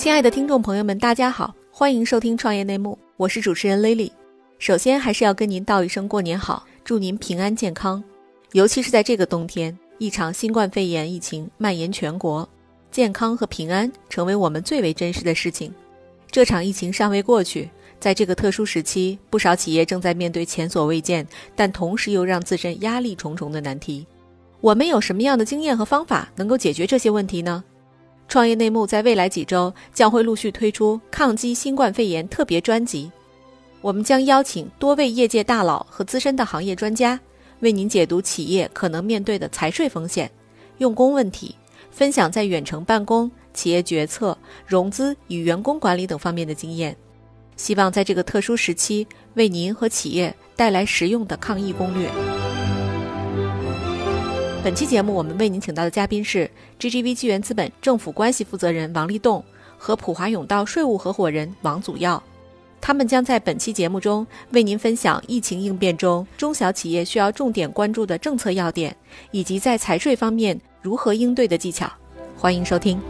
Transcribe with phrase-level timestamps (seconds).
[0.00, 4.10] 亲爱的听众朋友们，大家好，欢迎收听创业内幕，我是主持人 Lily。
[4.58, 8.02] 首先还是要跟您道一声过年好，祝您平安健康。
[8.52, 12.48] 尤其是在这个冬天，一场新冠肺炎疫情蔓延全国，
[12.90, 15.70] 健康和平安成为我们最为珍视的事情。
[16.30, 17.68] 这场疫情尚未过去，
[18.00, 24.06] 在这个特殊时期，不少企业正在面对前所未见，但同时又让自身压力重重的难题。
[24.62, 27.62] 我们有什么样的经验和方法能够解决这些问题呢？
[28.30, 33.10] 创业内幕在未来几周将会陆续推出抗击新冠肺炎特别专辑，
[33.80, 37.18] 我们将邀请多位业界大佬和资深的行业专家，
[37.58, 40.30] 为您解读企业可能面对的财税风险、
[40.78, 41.52] 用工问题，
[41.90, 46.96] 分享在远程办公、企业决策、融资与员工管理等方面的经验，
[47.56, 52.08] 希望在这个特殊时期为您和企业带来实用的抗疫攻略。
[54.62, 59.42] 本期节目，我们为您请到的嘉宾是 GGV 纪元资本政府关系负责人王立栋
[59.78, 62.22] 和普华永道税务合伙人王祖耀，
[62.78, 68.94] 他们将在本期节目中为您分享疫情应变中中小企业需要重点关注的政策要点，
[69.30, 71.90] 以及在财税方面如何应对的技巧。
[72.36, 73.00] 欢迎收听。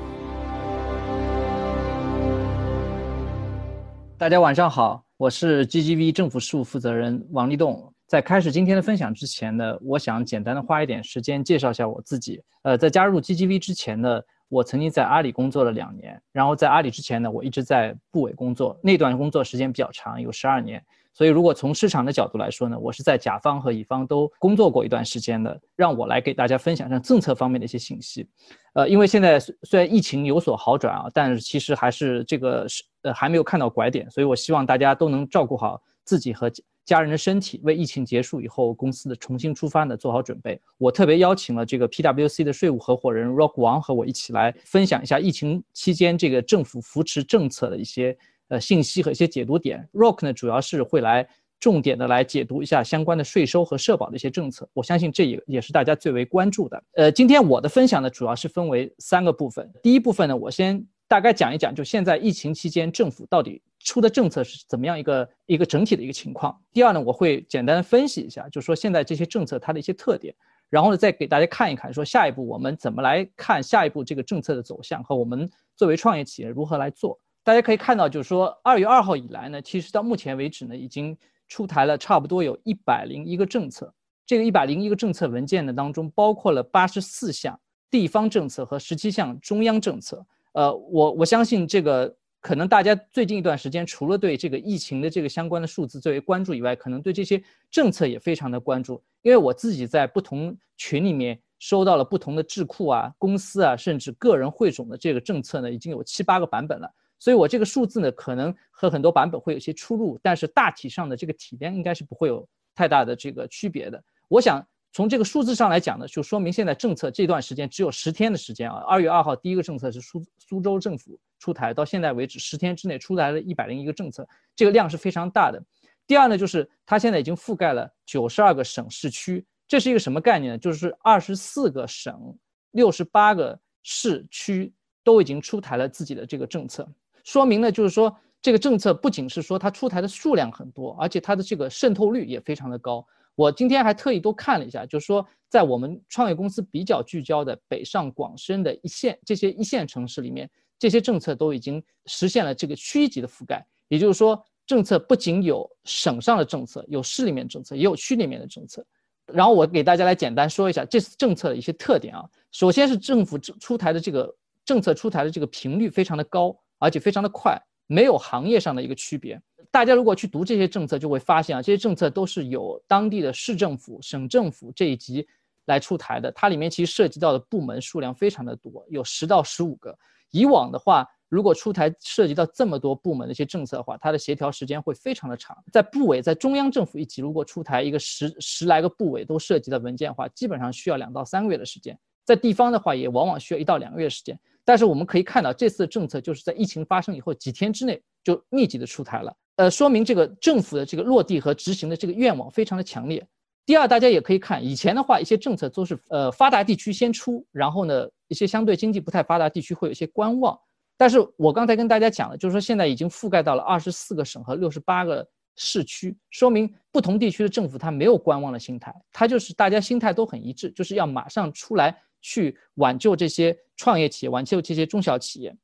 [4.16, 7.89] 大家晚上好，我是 GGV 政府事务负责人王立栋。
[8.10, 12.42] 在开始今天的分享之前呢，我想简单的花一点时间介绍一下我自己。
[12.62, 20.84] 呃，在加入 GGV 之前呢，我曾经在阿里工作了两年，然后在阿里之前呢，我一直在部委工作，那段工作时间比较长，有十二年。
[21.12, 25.60] 所以如果从市场的角度来说呢，我是在甲方和乙方都工作过一段时间的。
[25.76, 28.28] 让我来给大家分享一下政策方面的一些信息。
[28.72, 36.50] 呃，因为现在虽然疫情有所好转啊，但是其实还是这个是呃还没有看到拐点，所以我希望大家都能照顾好自己和。
[36.90, 40.60] 家人的身体为疫情结束以后公司的重新出发呢做好准备。
[40.76, 48.18] 我特别邀请了这个 PWC 的税务合伙人 Rock 王和我一起来分享一下疫情期间这个政府扶持政策的一些
[48.48, 49.88] 呃信息和一些解读点。
[49.92, 51.24] Rock 呢主要是会来
[51.60, 54.68] 重点的来解读一下相关的税收和社保的一些政策。
[54.72, 56.82] 我相信这也也是大家最为关注的。
[56.94, 59.70] 呃，今天我的分享呢主要是分为三个部分。
[59.80, 63.62] 第一部分呢，我先大概讲一讲，就现在疫情期间政府到底。
[63.82, 66.56] 出的政策是怎么样一个一个整体的一个情况？
[66.70, 70.34] 第二呢，我会简单分析一下，就是说现在这些政策它的一些特点，
[70.68, 77.18] 然后呢再给大家看一看，说下一步我们怎么来看下一步这个政策的走向和我们作为创业企业如何来做。
[77.42, 81.16] 大家可以看到，就是说二月二号以来呢，其实到目前为止呢，已经
[81.48, 83.92] 出台了差不多有一百零一个政策。
[84.26, 87.58] 这个一百零一个政策文件呢当中，包括了八十四项
[87.90, 90.24] 地方政策和十七项中央政策。
[90.52, 92.14] 呃，我我相信这个。
[92.40, 99.02] 可能大家最近一段时间，除了对这个疫情的这个相关的数字最为关注以外，可能对这些政策也非常的关注。
[99.22, 106.90] 因为我自己在不同群里面收到了不同的智库啊、公司啊，甚至个人汇总的这个政策呢，已经有七八个版本了。
[107.18, 114.02] 所以我这个数字呢，可能和很多版本会有些出入，但是大体上的这个体量应该是不会有太大的这个区别的。
[114.28, 114.66] 我想。
[114.92, 118.78] 从这个数字上来讲呢，就说明现在政策这段时间只有十天的时间啊。
[118.88, 125.62] 二月二号第一个政策是苏苏州政府出台，到现在为止十天之内出台了一百零一个政策，这个量是非常大的。
[126.06, 130.58] 第二呢，就是它现在已经覆盖了九十二个省市区，这是一个什么概念呢？
[130.58, 132.36] 就是二十四个省、
[132.72, 134.72] 六十八个市区
[135.04, 136.88] 都已经出台了自己的这个政策，
[137.22, 138.12] 说明呢，就是说
[138.42, 143.06] 这个政策不仅是说它出台的数量很多，而且它的这个渗透率也非常的高。
[143.40, 150.46] 我今天还特意多看了一下，就是说，在我们创业公司比较聚焦的北上广深的一线这些一线城市里面，
[150.78, 153.66] 这些政策都已经实现了这个区级的覆盖。
[153.88, 158.84] 也就是说，政策不仅有省上的政策，有市里面政策，也有区里面的政策。
[159.32, 162.22] 然后我给大家来简单说一下这次政策的一些特点啊。
[162.52, 164.36] 首先是政府出台的这个
[164.66, 169.40] 政策出台的这个频率非常的高，而且非常的快，没有行业上的一个区别。
[169.70, 175.26] 大家如果去读这些政策，就会发现啊，这些政策都是由当地的市政府、省政府这一级
[175.66, 176.32] 来出台的。
[176.32, 179.96] 它里面其实涉及到的部门数量非常的多，有十到十五个。
[180.32, 185.56] 以往的话，如果出台涉及到这么多部门的一些政策的话，它的协调时间会非常的长。
[185.72, 191.96] 在部委，在中央政府一级，如果出台一个十十来个部委都涉及的文件的话，基本上需要两到三个月的时间。
[192.24, 194.38] 在地方的话，也往往需要一到两个月时间。
[194.70, 199.36] 但是我们可以看到，这次的政策就是在疫情发生以后几天之内就密集的出台了。
[199.56, 203.26] 呃，说明这个政府的这个落地和执行的这个愿望非常的强烈。
[203.66, 210.56] 第二，大家也可以看，以前的话，一些政策都是呃发达地区先出，然后呢，一些相对经济不太发达地区会有一些观望。
[210.96, 215.26] 但是我刚才跟大家讲了，就是说现在已经覆盖到了二十四个省和六十八个
[215.56, 225.56] 市区，说明不同地区的政府它没有观望的心态，它就是大家心态都很一致，就是要马上出来去挽救这些创业企业，挽救这些中小企业。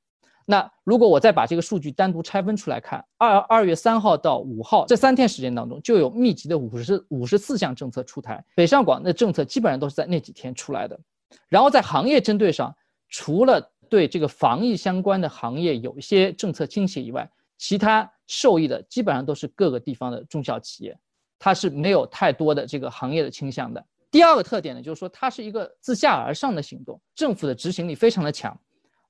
[0.49, 10.99] 那如果我再把这个数据单独拆分出来看，二二月三号到五号这三天时间当中，就有密集的五十五十四项政策出台，北上广的政策基本上都是在那几天出来的。
[11.49, 12.73] 然后在行业针对上，
[13.09, 17.29] 除了对这个防疫相关的行业有一些政策倾斜以外，
[17.59, 20.97] 其他受益的基本上都是各个地方的中小企业，
[21.41, 23.85] 它是没有太多的这个行业的倾向的。
[24.17, 28.59] 第二个特点呢，就是说它是一个自下而上的行动，政府的执行力非常的强。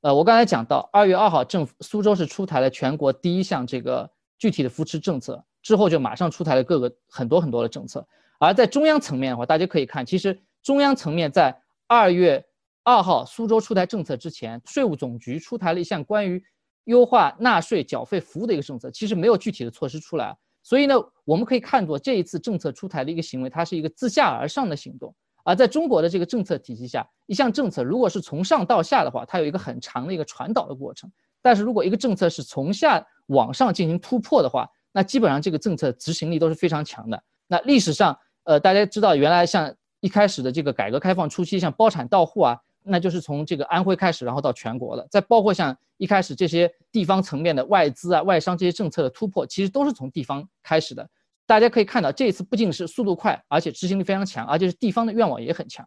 [0.01, 8.05] 呃，我刚才讲到，二月二号，政府苏州是出台了全国第一项这个具体的扶持政策，之后就马上出台了各个很多很多的政策。
[8.41, 11.57] 而在中央层面的话，大家可以看，其实中央层面在
[11.87, 12.45] 二月
[12.83, 16.43] 二号苏州出台政策之前，税务总局出台了一项关于
[16.87, 20.37] 优化纳税缴费服务的一个政策，其实没有具体的措施出来。
[20.67, 25.15] 所以呢，我们可以看作这一次政策出台的一个行为，它是一个自下而上的行动。
[25.45, 31.09] 而在中国的这个政策体系下，一项政策如果是从上到下的话，它有一个很长的一个传导的过程。
[31.41, 37.23] 但是如果一个政策是从下往上进行突破的话，那基本上这个政策执行力都是非常强的。
[37.47, 45.07] 那历史上，呃，大家知道，原来像一开始的这个改革开放初期，像包产到户啊，那就是从这个安徽开始，然后到全国了。
[45.11, 51.09] 再包括像一开始这些地方层面的外资啊、外商这些政策的突破，其实都是从地方开始的。
[51.47, 55.87] 大家可以看到，这一次不仅是速度快，而且执行力非常强，而且是地方的愿望也很强。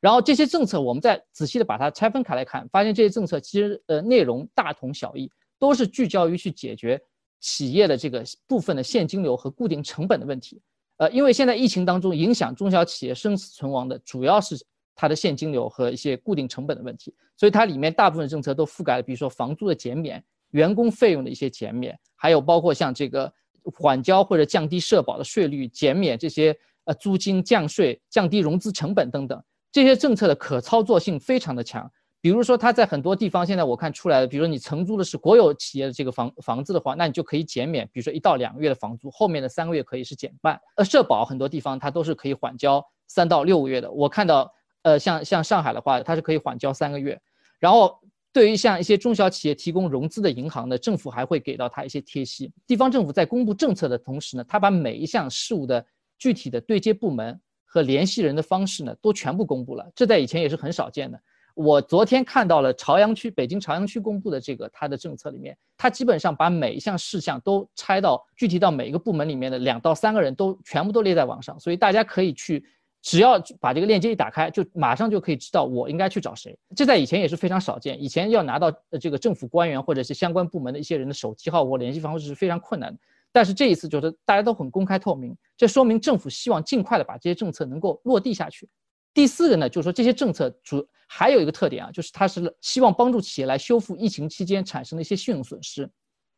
[0.00, 7.00] 然后这些政策，我们再仔细的把它拆分开来看，发现这些政策其实呃内容大同小异，都是聚焦于去解决
[7.40, 10.60] 企业的这个部分的现金流和固定成本的问题。
[10.98, 14.56] 呃，因为现在疫情当中影响中小企业生死存亡的主要是
[14.94, 23.32] 它的现金流和一些固定成本的问题，所以它里面大部分政策都覆盖了，比如说房租的减免、员工费用的一些减免，还有包括像这个。
[23.72, 26.54] 缓交或者降低社保的税率，减免这些
[26.84, 29.42] 呃租金降税，降低融资成本等等，
[29.72, 31.90] 这些政策的可操作性非常的强。
[32.20, 40.60] 比如说，它在很多地方现在我看出来的，比如说你承租的是国有企业的这个房房子的话，那你就可以减免，比如说一到两个月的房租，后面的三个月可以是减半。
[40.76, 44.52] 呃，社保很多地方它都是可以缓交三到六个月的，我看到
[44.84, 47.20] 呃像像上海的话，它是可以缓交三个月，
[47.58, 47.98] 然后。
[48.34, 52.50] 对于像一些中小企业提供融资的银行呢，政府还会给到他一些贴息。
[52.66, 55.86] 地方政府在公布政策的同时呢，他把每一项事务的
[56.18, 59.88] 具体的对接部门和联系人的方式呢，都全部公布了。
[59.94, 61.20] 这在以前也是很少见的。
[61.54, 72.66] 我昨天看到了朝阳区北京朝阳区公布的这个他的政策里面，他基本上把每一项事项都拆到具体到每一个部门里面的两到三个人都全部都列在网上，所以大家可以去。
[73.04, 76.56] 只要把这个链接一打开，就马上就可以知道我应该去找谁。
[76.74, 82.98] 这在以前也是非常少见，以前要拿到这个政府官员或者是相关部门的一些人的手机号或联系方式是非常困难的。
[83.30, 88.66] 但是这一次就是大家都很公开透明，这说明政府希望尽快的把这些政策能够落地下去。
[89.12, 95.86] 第四个呢，就是说这些政策主还有一个特点啊，就是它是希望帮助企业来修复疫情期间产生的一些信用损失。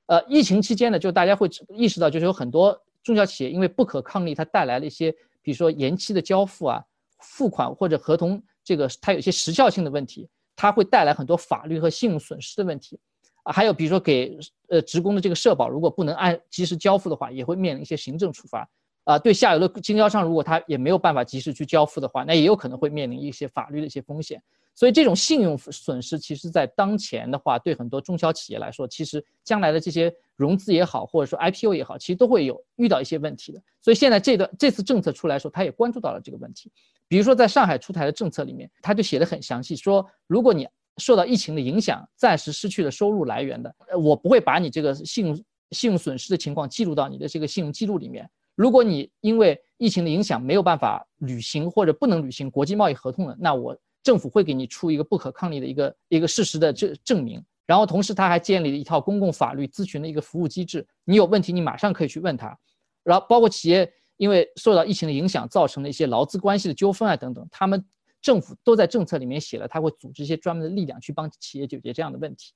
[0.06, 5.14] 呃，疫情期间呢，就大家会意识到，就是有很多中小企业因为不可抗力，它带来了一些。
[5.46, 6.82] 比如说延期的交付啊，
[7.20, 12.98] 付款或者合同这个它有些时效性的问题，它会带来很多法律和信用损失的问题
[13.44, 13.52] 啊。
[13.52, 14.36] 还有比如说给
[14.68, 18.68] 呃职工的这个社保，如果不能按及时交付的话，也会面临一些行政处罚
[19.04, 19.16] 啊。
[19.16, 24.42] 对下游的经销商，如果他也没有办法及时去交付的话，那也有可能会面临一些法律的一些风险。
[24.76, 33.62] 所以这种信用损失，其实在当前的话，对很多中小企业来说，其实将来的这些融资也好，或者说 IPO 也好，其实都会有遇到一些问题的。
[33.80, 36.70] 所以现在这段这次政策出来的时候，他也关注到了这个问题。
[37.08, 48.28] 比如说在上海出台的政策里面，他就写的很详细，说如果你受到疫情的影响，暂时失去了收入来源的，我不会把你这个信用信用损失的情况记录到你的这个信用记录里面。
[48.54, 53.74] 如果你因为疫情的影响没有办法履行或者不能履行国际贸易合同的，那我。
[54.06, 62.56] 政府会给你出一个不可抗力的一个一个事实的证证明，然后同时他还建立了一套公共法律咨询的一个服务机制，你有问题你马上可以去问他，
[63.02, 67.84] 然后包括企业因为受到疫情的影响造成的一些劳资关系的纠纷啊等等，他们
[68.22, 72.52] 政府都在政策里面写了，他会组织一些专门的力量去帮企业解决这样的问题。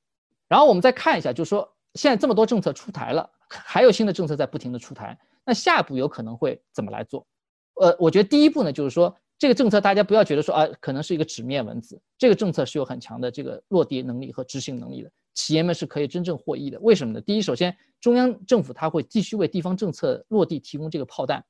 [0.47, 7.27] 然后我们再看一下，就是说现在这么多政策出台了，还有新的政策在不停的出台，那下一步有可能会怎么来做？
[7.75, 9.13] 呃，我觉得第一步呢，就是说。
[9.41, 11.99] 这个政策大家不要觉得说啊，可能是一个纸面文字。
[12.19, 16.79] 这个政策是有很强的这个落地能力和执行能力的，企业们是可以真正获益的。
[16.81, 17.21] 为什么呢？
[17.23, 21.43] 第一，首先中央政府它会继续为地方政策落地提供这个炮弹。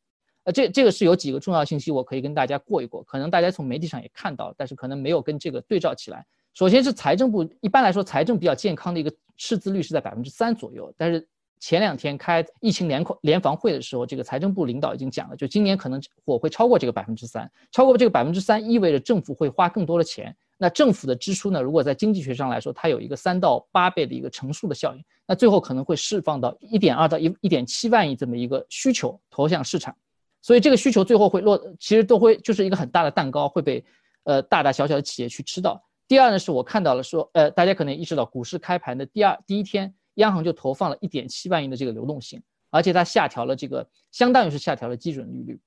[0.44, 3.02] 呃，这这个是有几个重要信息，我可以跟大家过一过。
[3.02, 6.25] 可能大家从媒体上也看到，但是可能没有跟这个对照起来。
[6.54, 11.26] 首先是财政部，一般来说财政比较健康的一个赤字率是在百分之三左右，但是。
[11.61, 29.95] 前两天开疫情联联防会的时候，这个财政部领导已经讲了，就今年可能我会超过这个百分之三，超过这个百分之三意味着政府会花更多的钱那政府的支出呢，如果在经济学上来说，它有一个三到八倍的一个乘数的效应，那最后可能会释放到一点二到一一点七万亿这么一个需求投向市场，
[30.43, 33.85] 所以这个需求最后会落，其实都会就是一个很大的蛋糕会被
[34.25, 35.83] 呃大大小小的企业去吃到。
[36.07, 45.60] 第二呢，是我看到了说，呃，大家可能意识到，股市开盘的第二第一天，央行就投放了一点七万亿的这个流动性，而且它下调了这个，相当于是下调了基准利率。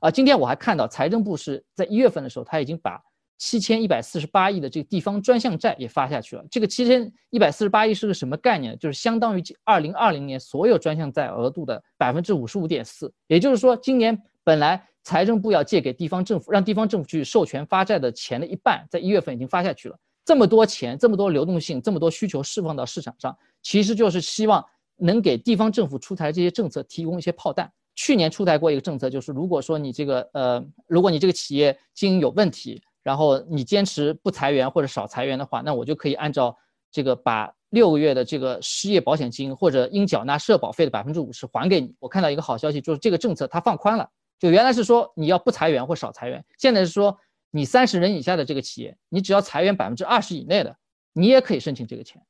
[0.00, 3.02] 啊，今天我还看到财政部是在一月份的时候，他已经把
[3.36, 6.44] 七千一百四十八亿的这个地方专项债也发下去了。
[6.50, 8.78] 这个七千一百四十八亿是个什么概念？
[8.78, 13.12] 就是相当于二零二零年所有专项债额度的百分之五十五点四。
[13.26, 19.98] 也就是说，今年本来财政部要借给地方政府，让地方政府去授权发债的钱的一半，在一月份已经发下去了。
[20.28, 24.62] 这么多钱，这么多流动性，这么多需求释放到市场上，其实就是希望
[24.98, 27.72] 能给地方政府出台这些政策提供一些炮弹。
[27.94, 36.54] 去年出台过一个政策，就是如果说你这个呃，如果你这个企业经营有问题，然后你坚持不裁员或者少裁员的话，那我就可以按照
[36.92, 41.94] 这个把六个月的这个失业保险金或者应缴纳社保费的百分之五十还给你。
[42.00, 44.06] 我看到一个好消息，就是这个政策它放宽了，
[44.38, 47.18] 就原来是说你要不裁员或少裁员，现在是说
[47.50, 50.76] 你三十人以下的这个企业，你只要裁员百分之二十以内的，
[51.12, 52.22] 你也可以申请这个钱。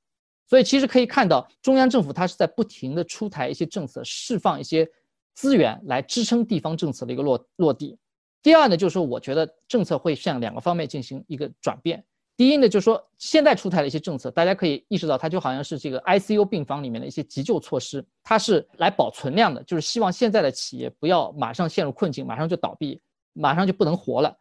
[0.47, 4.89] 所以其实可以看到，中央政府它是在不停的出台一些政策，释放一些。
[5.35, 7.97] 资源来支撑地方政策的一个落落地。
[8.43, 12.05] 第二呢，就是说，我觉得政策会向两个方面进行一个转变。
[12.37, 23.01] 第一呢，就是说，现在出台的一些政策，大家可以意识到，它就好像是这个 ICU 病房里面的一些急救措施，它是来保存量的，就是希望现在的企业不要马上陷入困境，马上就倒闭，
[23.33, 24.37] 马上就不能活了。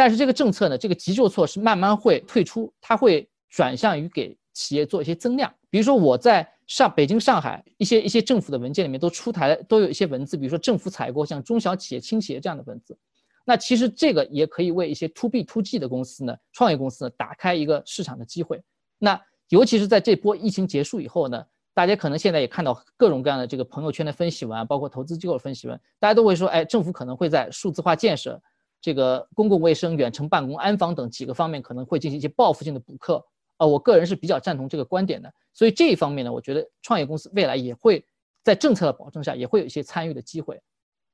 [0.00, 5.52] 但是这个政策呢，这个急救措施慢慢会退出，它会转向于给企业做一些增量。
[5.68, 6.48] 比如说我在。
[6.70, 12.96] 上北京、上海一些一些政府的文件里面都出台都有一些文字，比如说政府采购像中小企业倾斜这样的文字。
[13.44, 18.62] 那其实这个也可以为一些 to B to G 的公司呢，创业公司呢打开一个市场的机会。
[18.98, 28.40] 那尤其是在这波疫情结束以后呢，大家可能现在也看到各种各样的这个朋友圈的分析文，包括投资机构的分析文，大家都会说，哎，政府可能会在数字化建设、
[28.80, 33.24] 这个公共卫生、远程办公、安防等几个方面可能会进行一些报复性的补课。
[33.58, 38.02] 呃，我个人是比较赞同这个观点的，所以这一方面呢，我觉得创业公司未来也会
[38.42, 40.58] 在政策的保证下，也会有一些参与的机会。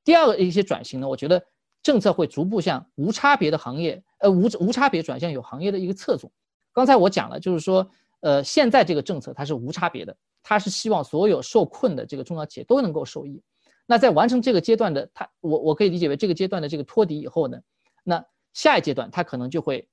[0.04, 1.44] 第二个一些转型呢，我觉得
[1.82, 6.30] 政策会逐步向无差别的行业，呃无无差别转向有行业的一个侧重。
[6.72, 7.84] 刚才我讲了，就是说，
[8.20, 13.42] 呃，现在这个政策它是无差别的，它是希望所有受困的这个中小企业都能够受益。
[13.86, 17.58] 那在完成这个阶段的它，我我可以理解为这个阶段的这个托底以后呢，
[18.04, 19.88] 那下一阶段它可能就会。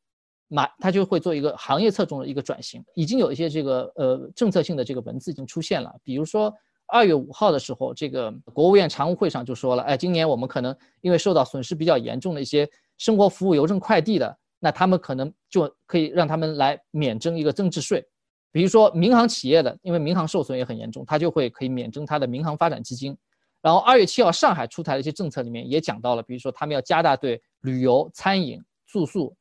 [0.50, 6.53] 马它就会做一个行业侧重的一个转型，已经有一些这个呃政策性的这个文字已经出现了，比如说
[6.85, 12.69] 二月五号的时候，这个国务院常务会上就说了，哎，今年我们可能因为受到损失比较严重的一些
[13.00, 18.05] 生活服务、邮政快递的，那他们可能就可以让他们来免征一个增值税，
[18.51, 23.17] 比如说民航企业的，因为民航受损也很严重，他就会可以免征他的民航发展基金。
[23.63, 29.36] 然后二月七号上海出台的一些政策里面也讲到了，比如说他们要加大对旅游、餐饮、住宿。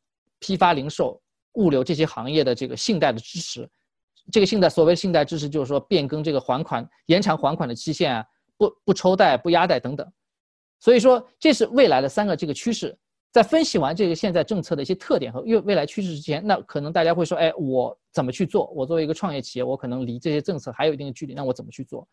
[0.45, 3.71] 批发、零售、物流这些行业的这个信贷的支持，
[4.33, 8.27] 这个信贷所谓信贷支持就是说变更这个还款、延长还款的期限啊，
[8.57, 10.13] 不不抽贷、不压贷等等。
[10.81, 12.99] 所以说这是未来的三个这个趋势。
[13.31, 18.67] 在分析完这个现在政策的一些特点和未未来趋势之前，那可能大家会说，哎，我怎么去做？
[18.75, 22.05] 我作为一个创业企业，我可能离这些政策还有一定的距离，那我怎么去做？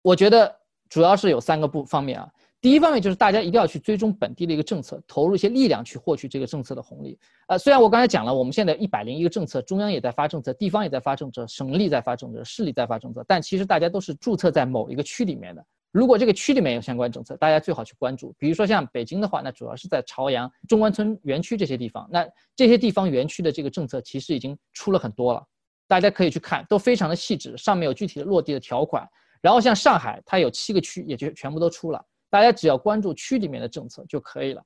[0.00, 0.56] 我觉得
[0.90, 2.28] 主要是有三个部方面啊。
[2.60, 7.18] 第一方面就是大家一定要去追踪本地的一个政策，投入一些力量去获取这个政策的红利。
[7.46, 15.64] 呃，虽然我刚才讲了，我们现在一百零一个政策，中央也在发政策，地方也在发政策，省里在发政策，市里在发政策，但其实大家都是注册在某一个区里面的。
[15.90, 18.34] 如果这个区里面有相关政策，大家最好去关注。
[18.38, 25.42] 比如说像北京的话，那主要是在朝阳、中关村园区这些地方，那这些地方园区的这个政策其实已经出了很多了，
[25.88, 29.08] 大家可以去看，都非常的细致，上面有具体的落地的条款。
[29.40, 32.04] 然后像上海，它有七个区，也就全部都出了。
[32.28, 34.62] 大家只要关注区里面的政策就可以了。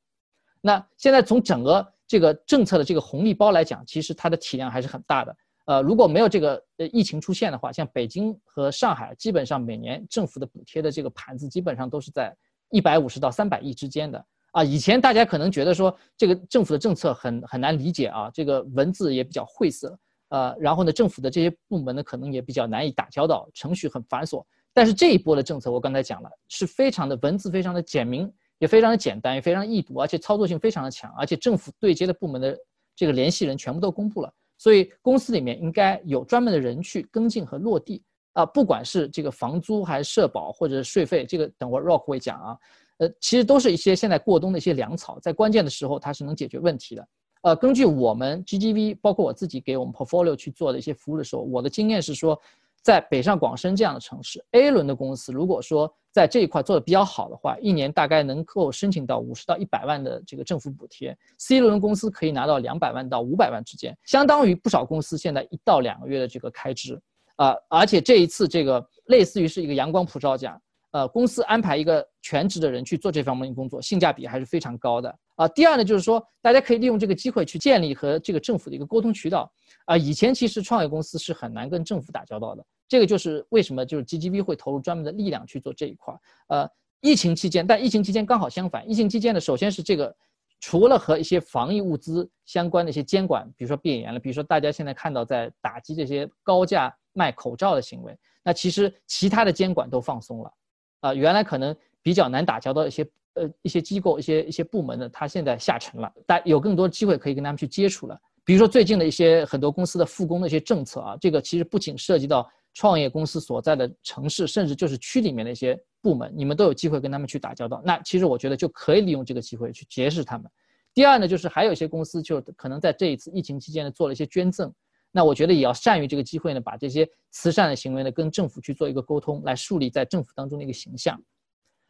[0.60, 5.36] 那现在从整个这个政策的这个红利包来讲，其实它的体量还是很大的。
[5.66, 12.36] 呃，如果没有这个呃疫情出现的话，像北京和上海，基本上每年政府的补贴的这个盘子基本上都是在
[12.70, 14.62] 一百五十到三百亿之间的啊。
[14.62, 24.44] 以前大家可能觉得说这个政府的政策很很难理解啊，这个文字也比较晦涩，呃，然后呢，政府的这些部门呢可能也比较难以打交道，程序很繁琐。
[24.74, 32.58] 但是这一波的政策，我刚才讲了，是非常的文字非常的简明，也非常的简单，也非常易读，而且操作性非常的强，而且政府对接的部门的
[32.94, 38.02] 这个联系人全部都公布了，所以公司里面应该有专门的人去跟进和落地。
[38.34, 42.58] 啊，不管是这个房租还是社保或者税费，这个等会儿 Rock 会讲啊，
[42.98, 47.08] 呃，其实都是一些现在过冬的一些粮草，在关键的时候它是能解决问题的。
[47.42, 52.36] 呃，根据我们 GGV，包括我自己给我们 portfolio 去做的一些服务的时候，我的经验是说，
[52.84, 67.00] 在北上广深这样的城市，A 轮的公司如果说在这一块做的比较好的话，一年大概能够申请到五十到一百万的这个政府补贴；C 轮公司可以拿到两百万到五百万之间，相当于不少公司现在一到两个月的这个开支。
[67.36, 70.60] 啊，而且这一次这个类似于是一个阳光普照奖，
[70.92, 75.48] 呃，公司安排一个全职的人去做这方面的工作，性价比还是非常高的啊。
[75.48, 79.50] 第二呢，就是说大家可以利用这个机会去建立和这个政府的一个沟通渠道
[79.86, 79.96] 啊。
[79.96, 82.64] 以前其实创业公司是很难跟政府打交道的，
[82.94, 86.20] 这个就是为什么就是 GGV 会投入专门的力量去做这一块儿。
[86.46, 86.70] 呃，
[87.00, 90.14] 疫情期间，但疫情期间刚好相反，疫情期间呢，首先是这个
[90.60, 96.94] 除了和一些防疫物资相关的一些监管，比如说变严了，比如说大家现在看到在打击这些高价。
[97.16, 100.52] 卖口罩的行为，那其实其他的监管都放松了，
[100.98, 101.72] 啊，原来可能
[102.02, 108.20] 比较难打交道一些呃一些机构、一些一些部门呢，它现在下沉了，但有更多机会可以跟他们去接触了。
[108.44, 117.80] 比如说最近的一些很多公司的复工的一些政策啊，这个其实不仅涉及到创业公司所在的城市，甚至就是区里面的一些部门，你们都有机会跟他们去打交道。
[117.84, 120.50] 那其实我觉得就可以利用这个机会去结识他们。
[120.92, 124.72] 第二呢，就是还有一些公司就可能在这一次疫情期间呢做了一些捐赠。
[125.10, 131.20] 那我觉得也要善于这个机会呢，把这些慈善的行为呢跟政府去做一个沟通，来树立在政府当中的一个形象，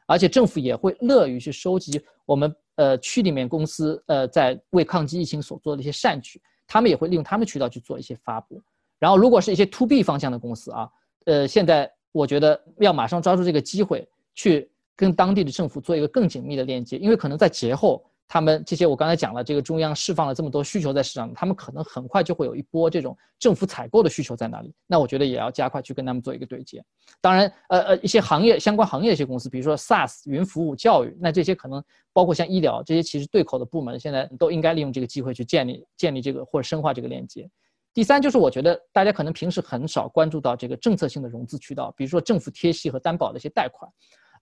[0.07, 8.62] 而且政府也会乐于去收集我们呃区里面公司呃在为抗击疫情所做的一些善举，他们也会利用他们渠道去做一些发布。
[8.98, 10.88] 然后如果是一些 to B 方向的公司啊，
[11.26, 18.04] 呃现在我觉得要马上抓住这个机会去跟当地的政府做一个更紧密的链接，因为可能在节后。
[18.26, 24.74] 他们这些我刚才讲了，这个中央释放了这么多需求在市场，他们可能很快就会有一波这种政府采购的需求在那里。
[24.86, 26.82] 那我觉得也要加快去跟他们做一个对接。
[27.20, 31.84] 当然，呃呃，一些行业相关行业一些公司，比如说 SaaS、云服务、教育，那这些可能
[32.14, 37.48] 包括像医疗这些，其实对口的部门现在都应该利用这个机会去建立建立这个或者深化这个链接。
[37.94, 43.90] 第三就是我觉得大家可能平时很少关注到这个政策性的融资渠道，比如说政府贴息和担保的一些贷款，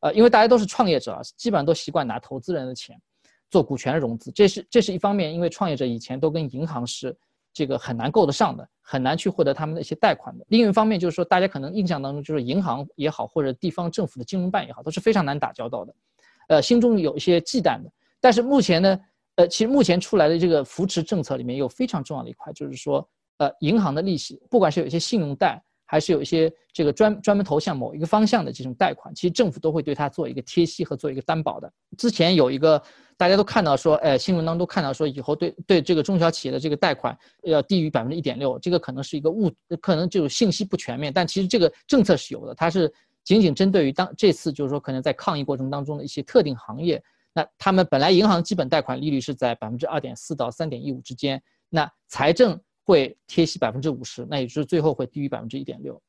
[0.00, 3.00] 呃，因为大家都是创业者啊，基本上都习惯拿投资人的钱。
[3.50, 7.14] 做股权融资，这是这是一方面，因为创业者以前都跟银行是
[7.52, 10.44] 这个很难够得上的，很难去获得他们的一些贷款的。
[10.48, 15.94] 另一方面就是说，大家可能印象当中就是银行也好，或者地方政府的金融办也好，都是非常难打交道的，
[16.48, 17.92] 呃，心中有一些忌惮的。
[18.22, 18.98] 但是目前呢，
[19.34, 23.06] 呃，其实目前出来的这个扶持政策里面有非常重要的一块，就是说，
[23.42, 25.62] 呃，银行的利息，不管是有一些信用贷。
[25.84, 31.70] 还是有一些这个专专门投向某一个方向的这种贷款，其实政府都会对它做一个贴息和做一个担保的。
[31.98, 32.82] 之前有一个
[33.14, 39.52] 大家都看到说，哎，新闻当中看到说，以后对对这个中小企业的这个贷款要低于百分之一点六，这个可能是一个误，
[39.82, 41.12] 可能就是信息不全面。
[41.12, 42.90] 但其实这个政策是有的，它是
[43.22, 47.02] 仅仅针对于当这次就是说可能在抗疫过程当中的一些特定行业，
[47.34, 52.58] 那他们本来银行基本贷款利率是在百分之二点四到三点一五之间，那财政。
[52.84, 56.00] 会贴息百分之五十，那也就是最后会低于百分之一点六，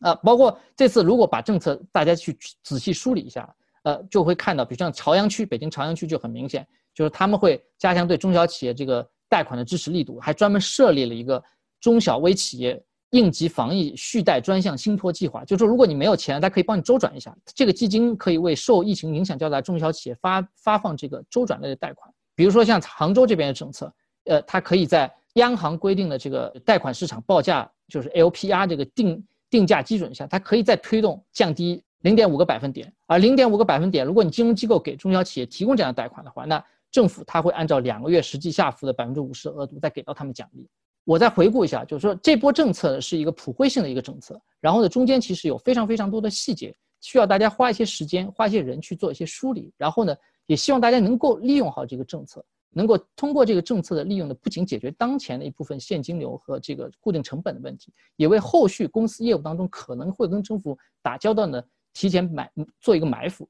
[0.00, 11.42] 啊，包括这次如果把政策大家去仔细梳理一下，呃，就会看到，比如像朝阳区，北京朝阳区就很明显，就是他们会加强对中小企业这个贷款的支持力度，还专门设立了一个
[11.80, 23.92] 中小微企业应急防疫续贷专项信托计划，就是说如果你没有钱，它可以帮你周转一下，这个基金可以为受疫情影响较大中小企业发发放这个周转类的贷款，比如说像杭州这边的政策，
[24.24, 32.92] 呃，它可以在央行规定的这个贷款市场报价就是 LPR 这个定定价基准下，它可以再推动降低零点五个百分点。
[33.06, 40.68] 而零点五个百分点，如果你金融机构给中小企业提供这样的贷款的话，那政府它会按照两个月实际下浮的百分之五十额度再给到他们奖励。
[41.04, 49.72] 我再回顾一下，就是说这波政策是一个普惠性的一个政策，然后呢中间其实有非常非常多的细节，需要大家花一些时间，花一些人去做一些梳理。
[49.76, 50.14] 然后呢，
[50.46, 52.44] 也希望大家能够利用好这个政策。
[52.72, 63.48] 能够通过这个政策的利用呢，不仅解决当前的一部分现金流和这个固定成本的问题，也为后续公司业务当中可能会跟政府打交道呢提前埋做一个埋伏。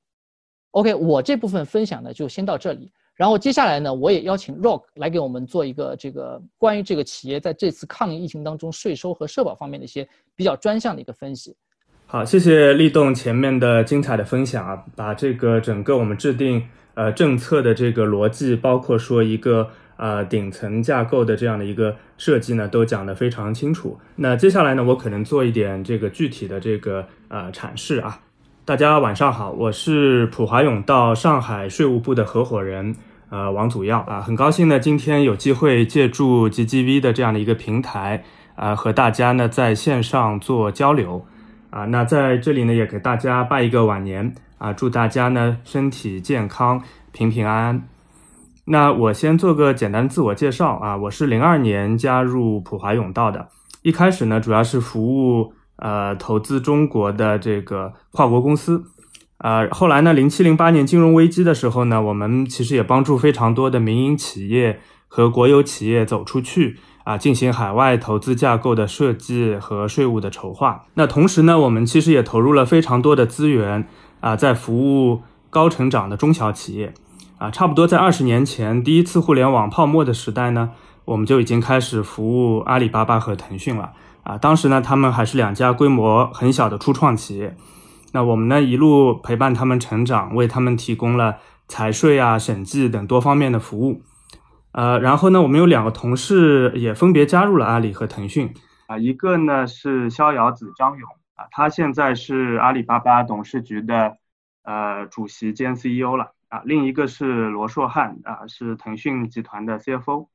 [0.73, 11.55] OK，我这部分分享呢就先到这里，然后接下来呢，我也邀请 Rock 来给我们做一个这个关于这个企业在这次抗疫疫情当中税收和社保方面的一些比较专项的一个分析。
[12.07, 16.63] 好，谢谢立栋前面的精彩的分享啊，把这个整个我们制定。
[16.95, 23.99] 呃，政策的这个逻辑，包括说一个呃顶层架构的这样的一个设计呢，都讲得非常清楚。
[24.17, 28.21] 那接下来呢，我可能做一点这个具体的这个呃阐释啊。
[28.65, 32.95] 大家晚上好，我是普华永道上海税务部的合伙人
[33.31, 38.23] 呃王祖耀啊，很高兴呢今天有机会借助 GGV 的这样的一个平台
[38.55, 41.25] 啊，和大家呢在线上做交流
[41.71, 41.87] 啊。
[41.87, 44.35] 那在这里呢，也给大家拜一个晚年。
[44.63, 47.89] 啊，祝大家呢身体健康、平平安安。
[48.67, 53.49] 那我先做个简单自我介绍啊，我是零二年加入普华永道的，
[53.83, 58.85] 一开始呢主要是服务呃投资中国的这个跨国公司，
[59.39, 70.85] 呃后来呢零七零八年金融危机的时候呢，我们其实也帮助非常多的民营企业和国有企业走出去啊，进行海外投资架构的设计和税务的筹划。
[70.95, 73.89] 那同时呢，我们其实也投入了非常多的资源
[74.23, 76.95] 啊，在服务高成长的中小企业。
[77.37, 80.71] 啊，差不多在二十年前，第一次互联网泡沫的时代呢，
[81.05, 82.23] 我们就已经开始服
[82.57, 83.93] 务阿里巴巴和腾讯了。
[84.23, 87.57] 啊，当时呢，他们还是两家规模很小的初创企业。
[88.13, 94.03] 那我们呢，一路陪伴他们成长，为他们提供了财税啊、审计等多方面的服务。
[94.71, 98.55] 呃，然后呢，我们有两个同事也分别加入了阿里和腾讯。
[98.87, 101.09] 啊，一个呢是逍遥子张勇
[101.51, 104.19] 他现在是阿里巴巴董事局的
[104.63, 106.35] 呃主席兼 CEO 了。
[106.49, 110.29] 啊，另一个是罗硕汉啊，是腾讯集团的 CFO。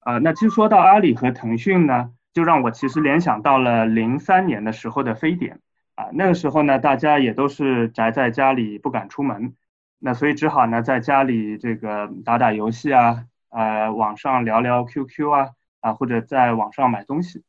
[0.00, 5.60] 啊，那其实说到阿里和腾讯呢，就让我其实联想到了零三年的时候的非典
[5.94, 9.54] 啊，那个时候呢，大家也都是宅在家里不敢出门，
[10.00, 17.44] 那所以只好呢在家里这个打打游戏啊，呃，网上聊聊 QQ 啊，啊或者在网上买东西。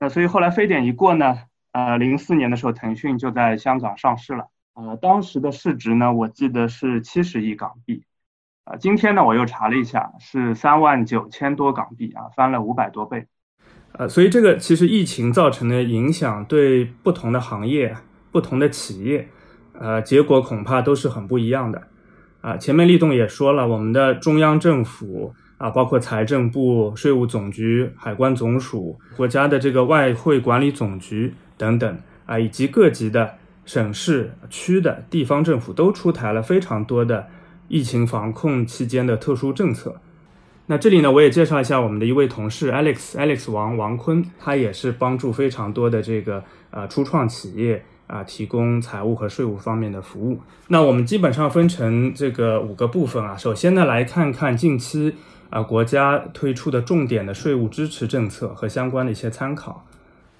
[0.00, 4.46] 那所以后来非典一过呢，呃，零四年的时候腾讯就在香港上市了。
[4.74, 8.04] 呃，当时的市值呢，我记得是七十亿港币，
[8.64, 13.26] 啊，今天呢我又查了一下，是三万九千多港币啊，翻了五百多倍，
[13.92, 17.94] 呃，所以这个其实疫情造成的影响对不同的行业、
[18.30, 19.28] 不同的企业，
[19.78, 21.82] 呃，结果恐怕都是很不一样的，
[22.40, 33.34] 啊，前面立栋也说了，我们的中央政府啊，包括财政部、税务总局、海关总署、国家的这个外汇管理总局等等啊，以及各级的。
[33.66, 37.28] 省市区的地方政府都出台了非常多的
[37.68, 40.00] 疫情防控期间的特殊政策。
[40.66, 46.42] 那这里呢，我也介绍一下我们的一位同事 Alex，Alex 王王坤，他也是帮助非常多的这个
[46.72, 50.40] 呃初创企业啊提供财务和税务方面的服务。
[50.66, 53.36] 那我们基本上分成这个五个部分啊。
[53.36, 55.14] 首先呢，来看看近期
[55.48, 59.86] 啊国家推出的重点的税务支持政策和相关的一些参考。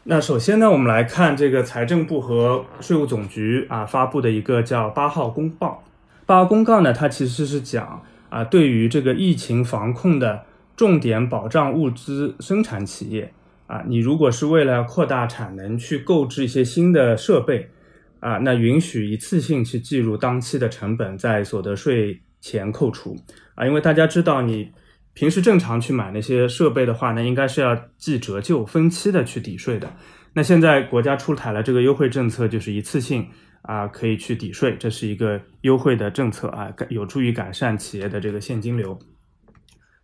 [0.05, 5.85] 那首先呢，我们来看这个财政部和税务总局啊发布的一个叫八号公报。
[6.25, 13.31] 八号公告呢，它其实是讲啊，对于这个疫情防控的重点保障物资生产企业
[13.67, 17.69] 啊，你如果是为了扩大产能去购置一些新的设备
[18.21, 23.15] 啊，那允许一次性去计入当期的成本，在所得税前扣除
[23.55, 24.71] 啊，因为大家知道你。
[25.13, 29.93] 平时正常去买那些设备的话呢，应该是要计折旧分期的去抵税的。
[30.33, 33.27] 那现在国家出台了这个优惠政策，就是一次性
[33.63, 38.97] 啊可以去抵税，这是一个优惠的政策啊，有助于改善企业的这个现金流。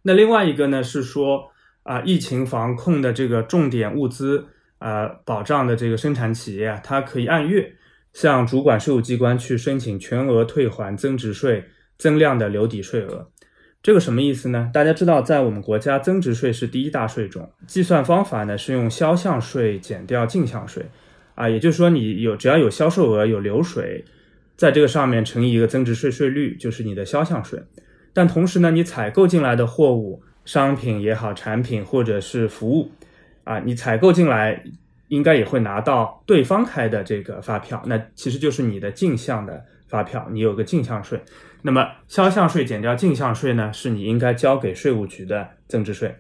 [0.03, 1.49] 那另外一个呢是说
[1.85, 4.45] 啊，疫情防控的这个重点物资
[4.79, 7.73] 啊保障的这个生产企业，它可以按月
[8.13, 11.65] 向主管税务机关去申请全额退还增值税
[11.97, 13.31] 增量的留抵税额。
[13.87, 14.69] 这个什么意思呢？
[14.75, 20.85] 大家知道，在我们国家，增值税是第一大税种，计算方法呢是用销项税减掉进项税，
[21.37, 24.05] 啊，也就是说你有只要有销售额有流水，
[24.57, 27.63] 在这个上面乘以一个增值税税率，就是你的销项税。
[28.13, 32.91] 但同时呢，你采购进来的货物、商品也好，产品或者是服务，
[33.45, 34.65] 啊，你采购进来
[35.07, 41.21] 应该也会拿到对方开的这个发票，那其实就是你的进项的发票，你有个进项税。
[41.63, 46.17] 那么销项税减掉进项税呢，是你应该交给税务局的增值税。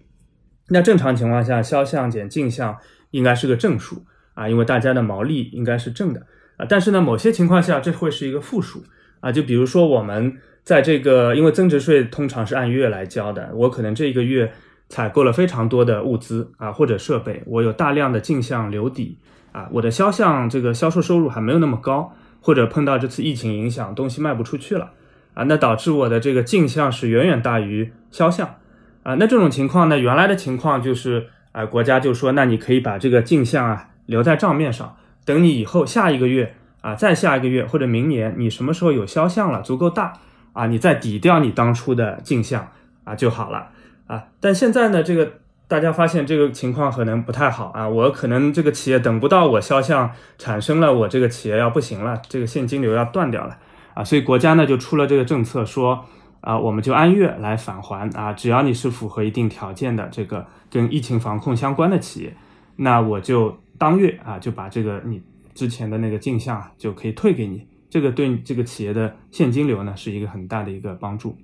[0.68, 2.77] 那正常情况下，销项减进项
[3.12, 6.66] 应该是个正数啊，因为大家的毛利应该是正的啊。
[6.68, 8.83] 但是呢，某些情况下这会是一个负数
[9.20, 9.31] 啊。
[9.31, 14.53] 就比如说我们在这个，因为增值税通常是按月来交的，我可能这一个月
[14.88, 19.18] 采购了非常多的物资啊或者设备，我有大量的进项留底
[19.53, 24.90] 啊，我的销项这个销售收入还没有那么高，或者碰到这次疫情影响，东西卖不出去了。
[25.37, 28.55] 啊，那导致我的这个进项是远远大于销项，
[29.03, 34.96] 啊，那这种情况呢，原来的情况就是，啊，国家就说，那你可以把这个进项啊留在账面上，
[35.27, 40.14] 等你以后下一个月啊，再下一个月或者明年你什么时候有销项了，足够大
[40.55, 42.72] 啊，你再抵掉你当初的进项
[43.05, 43.68] 啊就好了
[44.07, 44.25] 啊。
[44.40, 45.33] 但现在呢，这个
[45.68, 53.59] 大家发现这个情况可能不太好啊，我可能这个企业等不到我销项产生了，我这个企业要不行了，这个现金流要断掉了。
[53.96, 56.04] 啊，所以国家呢就出了这个政策，说
[56.42, 62.37] 啊，我们就按月来返还啊，只要你是符合一定条件的这个跟疫情防控相关的企业，
[62.76, 65.22] 那我就当月啊就把这个你
[65.54, 71.35] 之前的那个进项就可以退给你，这个对这个企业的现金流呢是一个很大的一个帮助。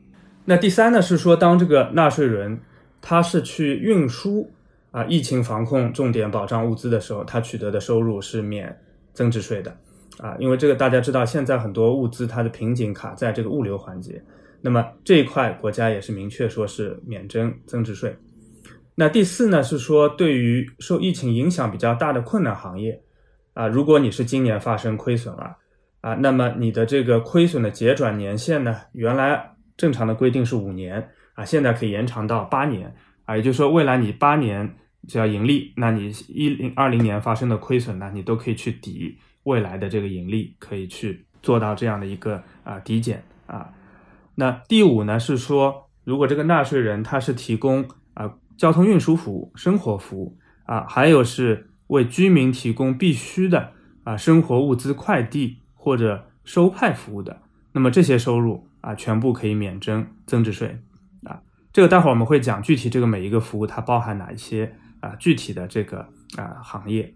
[0.45, 2.61] 那第三呢是说，当这个纳税人
[3.01, 4.53] 他是去运输
[4.91, 8.79] 啊疫情防控重点保障物资的时候，他取得的收入是免
[9.15, 9.75] 增值税的
[10.23, 14.23] 啊，因为这个大家知道，现在很多物资它的瓶颈卡在这个物流环节，
[14.61, 18.17] 那么这一块国家也是明确说是免征增值税。
[18.95, 23.03] 那第四呢是说，对于受疫情影响比较大的困难行业
[23.53, 25.57] 啊，如果你是今年发生亏损了
[26.03, 34.77] 啊，那么你的这个亏损的结转年限呢，原来正常的规定是五年啊，现在可以延长到八年啊，也就是说，未来你八年
[35.09, 43.71] 只要盈利，那你一零二零年发生的亏损呢，你都可以去抵未来的这个盈利，可以去做到这样的一个啊抵减啊。
[44.35, 48.35] 那第五呢是说，如果这个纳税人他是提供啊。
[48.59, 53.73] 交通运输服务、生活服务啊，还有是为居民提供必须的
[54.05, 57.41] 啊生活物资快递或者收派服务的，
[57.73, 60.79] 那么这些收入啊，全部可以免征增值税
[61.25, 61.41] 啊。
[61.73, 67.13] 这个待会儿我们会讲具体这个每一个服务它包含哪一些啊具体的这个啊行业。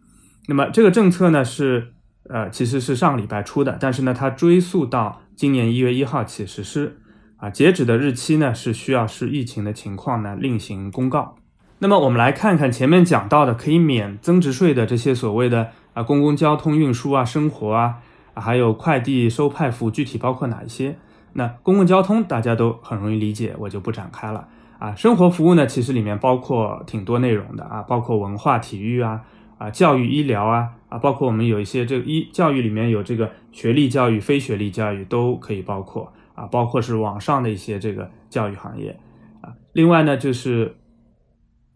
[0.48, 1.92] 那么这个政策呢是
[2.28, 6.98] 呃其实是上个礼拜出的，但是呢它追溯到今年一月一号起实施。
[7.38, 11.36] 啊，截止的日期呢是需要视疫情的情况呢另行公告。
[11.80, 17.96] 那么我们来看看前面讲到的可以免增值税的这些所谓的啊公共交通运输啊、生活啊，
[18.34, 20.96] 还有快递收派服务，具体包括哪一些？
[21.34, 24.94] 那公共交通大家都很容易理解，我就不展开了啊。
[24.94, 29.20] 生活服务呢，其实里面包括挺多内容的啊，包括文化、体育啊、
[29.58, 36.12] 啊教育、医疗啊啊，包括我们有一些这个医教育里面有这个学历教育、非学历教育都可以包括。
[36.36, 38.90] 啊，包括是网上的一些这个教育行业，
[39.40, 40.76] 啊，另外呢就是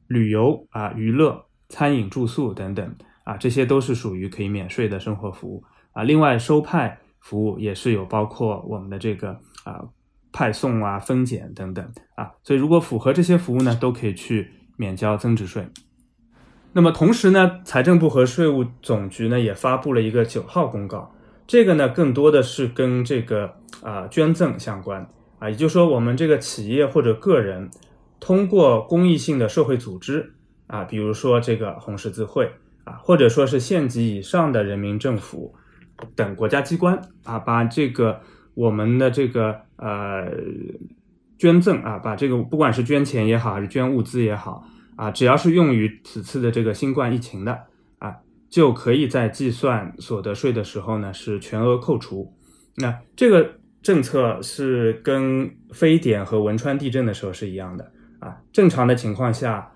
[0.06, 9.30] 旅游啊、娱乐、餐饮、住宿等等，啊，这些都是属于可以免税的生活服务，啊，另外收派服务也是有包括我们的这个
[9.64, 9.82] 啊
[10.30, 11.82] 派送啊、分拣等等，
[12.14, 15.66] 啊，所以如果符合这些服务呢，都可以去免交增值税。
[16.72, 21.12] 那么同时呢，财政部和税务总局呢也发布了一个九号公告。
[21.46, 23.52] 这个呢，更多的是跟这个
[23.82, 25.04] 啊捐赠相关
[25.40, 27.68] 啊，也就是说，我们这个企业或者个人
[28.20, 30.32] 通过公益性的社会组织
[30.68, 32.52] 啊，比如说这个红十字会
[32.84, 35.52] 啊，或者说是县级以上的人民政府
[36.14, 38.20] 等国家机关啊，把这个
[38.54, 40.30] 我们的这个呃
[41.36, 44.64] 捐赠啊，把这个不管是捐钱也好，还是捐物资也好
[45.00, 47.52] 啊，只要是用于此次的这个新冠疫情的
[47.98, 48.14] 啊。
[48.50, 52.28] 就可以在计算所得税的时候呢，是全额扣除。
[52.76, 53.48] 那这个
[53.80, 57.84] 政策是跟非典和汶川地震的时候是一样的
[58.18, 58.36] 啊。
[58.52, 59.70] 正常的情况下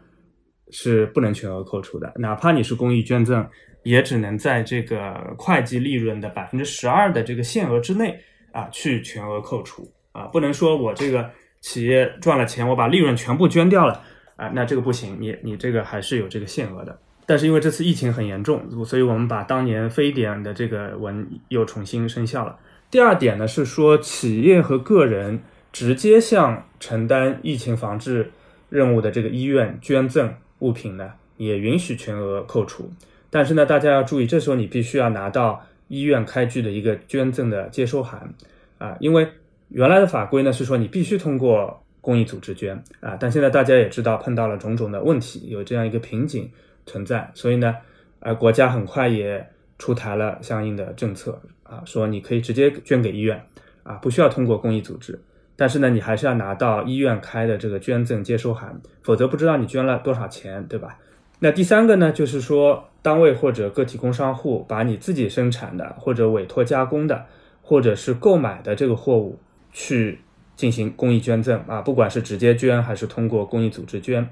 [0.71, 3.49] 是不能全额扣除的，哪怕你是公益捐赠，
[3.85, 8.19] 也只能在这个会计利润的百分之十二的这个限额之内
[8.51, 14.03] 啊去全额扣除啊，不能说我这个企业赚了钱，我把利润全部捐掉了
[14.37, 16.99] 啊，那这个不行，你你这个还是有这个限额的。
[17.27, 22.59] 但是因为这次疫情很严重，所以我们把当年非典的这个文又重新生效了。
[22.90, 25.40] 第二点呢是说，企业和个人
[25.73, 28.31] 直接向承担疫情防治
[28.68, 32.90] 任务的这个医院捐赠物品呢，也允许全额扣除。
[33.31, 38.35] 但是呢，大家要注意，这时候你必须要拿到医院开具的一个捐赠的接收函
[38.79, 39.27] 啊，因为
[39.68, 46.49] 原来的法规呢是说你必须通过公益组织捐啊，但现在大家也知道碰到了种种的问题，有这样一个瓶颈。
[46.87, 47.75] 存在，所以呢，
[48.21, 53.43] 呃，国家很快也出台了相应的政策啊，说你可以直接捐给医院
[53.85, 55.19] 啊，不需要通过公益组织，
[55.57, 60.99] 但是呢，你还是要拿到医院开的这个捐赠接收函，否则不知道你捐了多少钱，对吧？
[61.38, 67.25] 那第三个呢，就是说单位或者个体工商户把你自己生产的或者委托加工的
[67.62, 69.38] 或者是购买的这个货物
[69.73, 70.21] 去
[70.57, 74.29] 进行公益捐赠啊，不管是直接捐还是通过公益组织捐。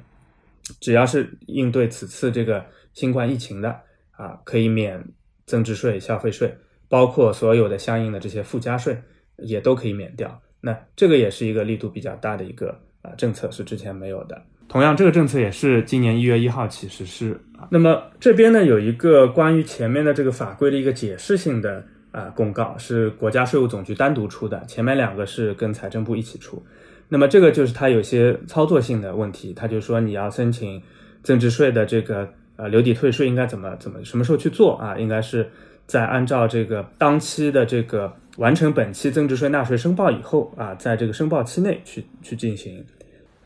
[0.80, 3.80] 只要是应对此次这个新冠疫情的
[4.12, 5.04] 啊，可以免
[5.44, 6.54] 增值税、消费税，
[6.88, 8.96] 包括所有的相应的这些附加税
[9.38, 10.40] 也都可以免掉。
[10.60, 14.40] 那这个也是一个力度比较大的一个啊政策，是之前没有的。
[14.68, 17.66] 同样，这个政策也是今年一月一号起实施啊。
[17.70, 26.62] 那么这边呢有一个关于前面的这个法规的一个解释性的啊公告，是国家税务总局单独出的，前面两个是跟财政部一起出。
[27.08, 30.80] 那么这个就是它有些操作性的问题，它就说你要申请
[31.22, 34.96] 增值税的这个呃留抵退税应该怎么怎么什么时候去做啊？
[34.96, 35.50] 应该是
[35.86, 42.82] 在按照这个当期的这个完成本期增值税纳税申报以后啊，在这个申报期内去去进行。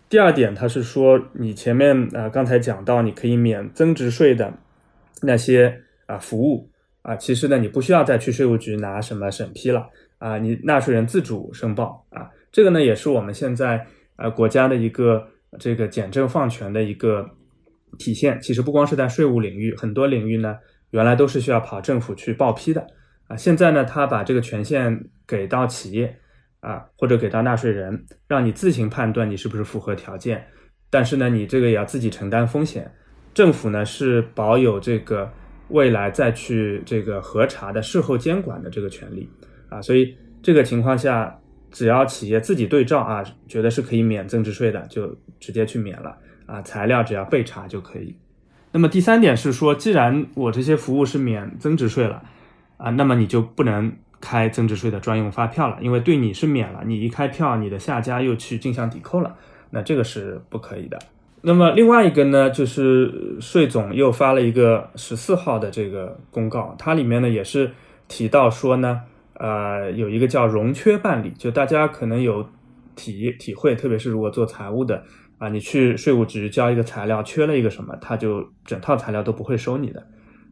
[0.08, 4.52] 第二点，它是说你前面啊刚才讲到你可以免增值税的
[5.22, 6.68] 那些啊服务
[7.06, 9.88] 啊，其实呢你不需要再去税务局拿什么审批了
[10.18, 12.28] 啊，你纳税人自主申报啊。
[12.50, 15.24] 这个呢也是我们现在呃国家的一个
[15.60, 17.30] 这个简政放权的一个
[17.96, 18.40] 体现。
[18.40, 20.56] 其实不光是在税务领域，很多领域呢
[20.90, 22.84] 原来都是需要跑政府去报批的
[23.28, 26.18] 啊，现在呢他把这个权限给到企业
[26.58, 30.44] 啊或者给到纳税人，让你自行判断你是不是符合条件，
[30.90, 32.90] 但是呢你这个也要自己承担风险。
[33.32, 35.30] 政府呢是保有这个
[35.68, 39.28] 未来再去这个核查的事后监管的这个权利
[39.68, 41.38] 啊，所以这个情况下，
[41.70, 48.16] 只要企业自己对照啊，觉得是可以免增值税的，就直接去免了啊，材料只要备查就可以。
[48.72, 52.22] 那么第三点是说，既然我这些服务是免增值税了
[52.76, 59.36] 啊，那么你就不能开增值税的专用发票了，因为对你是免了，你一开票，你的下家又去进项抵扣了，
[59.70, 60.98] 那这个是不可以的。
[61.42, 67.70] 那么另外一个呢，就是税总又发了一个十四号的这个公告，它里面呢也是
[68.08, 69.02] 提到说呢，
[69.34, 72.44] 呃，有一个叫融缺办理，就大家可能有
[72.96, 75.04] 体体会，特别是如果做财务的
[75.38, 80.04] 啊，你去税务局交一个材料，缺了一个什么，他就整套材料都不会收你的，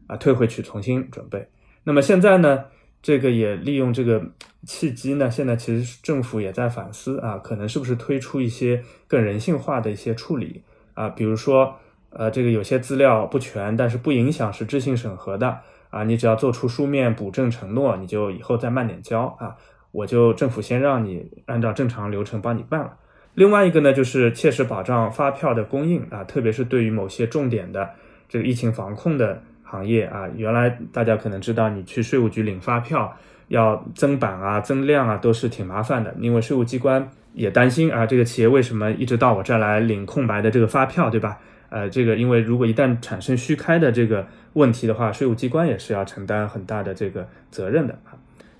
[0.07, 1.45] 啊，退回去重新准备。
[1.83, 2.65] 那么现在呢，
[3.01, 4.23] 这个也利用这个
[4.65, 10.63] 契机呢，现在其实政府也在反思啊，可能是不是推出一些更人性化的一些处理。
[10.95, 11.75] 啊，比如说，
[12.09, 15.59] 呃，这个有些资料不全，但是不影响实质性审核的
[15.91, 19.55] 啊，你只要做出书面补正承诺，你就以后再慢点交啊，
[19.91, 22.97] 我就政府先让你按照正常流程帮你办了。
[23.35, 27.91] 另外一个呢，就是切实保障发票的供应啊，特别是对于某些重点的
[28.27, 37.09] 这个疫情防控的行业啊，原来大家可能知道，你去税务局领发票要增版啊、增量啊，都是挺麻烦的，因为税务机关。
[37.33, 41.37] 也担心啊，这个企业为什么一直到我这儿来领空白的这个发票，对吧？
[41.67, 48.15] 呃，这个因为如果一旦产生虚开的这个问题的话，税务机关也是要承担很大的这个责任的啊。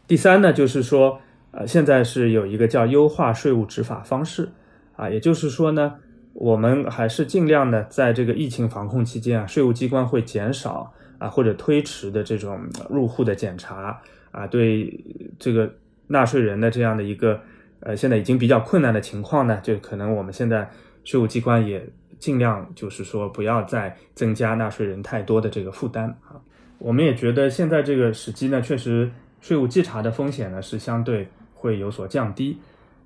[0.05, 1.21] 第三呢，就是说，
[1.51, 4.49] 呃，现在是有一个叫优化税务执法方式
[4.97, 5.93] 啊，也就是说呢，
[6.33, 14.01] 我们还是尽量的在这个疫情防控期间啊，税务机关会减少啊或者推迟的这种入户的检查
[14.35, 15.03] 啊，对
[15.39, 15.73] 这个
[16.07, 17.39] 纳税人的这样的一个。
[17.81, 20.67] 呃，现在已经比较困难的情况呢，就可能我们现在
[21.03, 26.41] 税务机关也尽量就是说不要再增加纳税人太多的这个负担啊。
[26.79, 32.57] 我们也觉得现在这个时机呢，确实税务稽查的风险呢是相对会有所降低。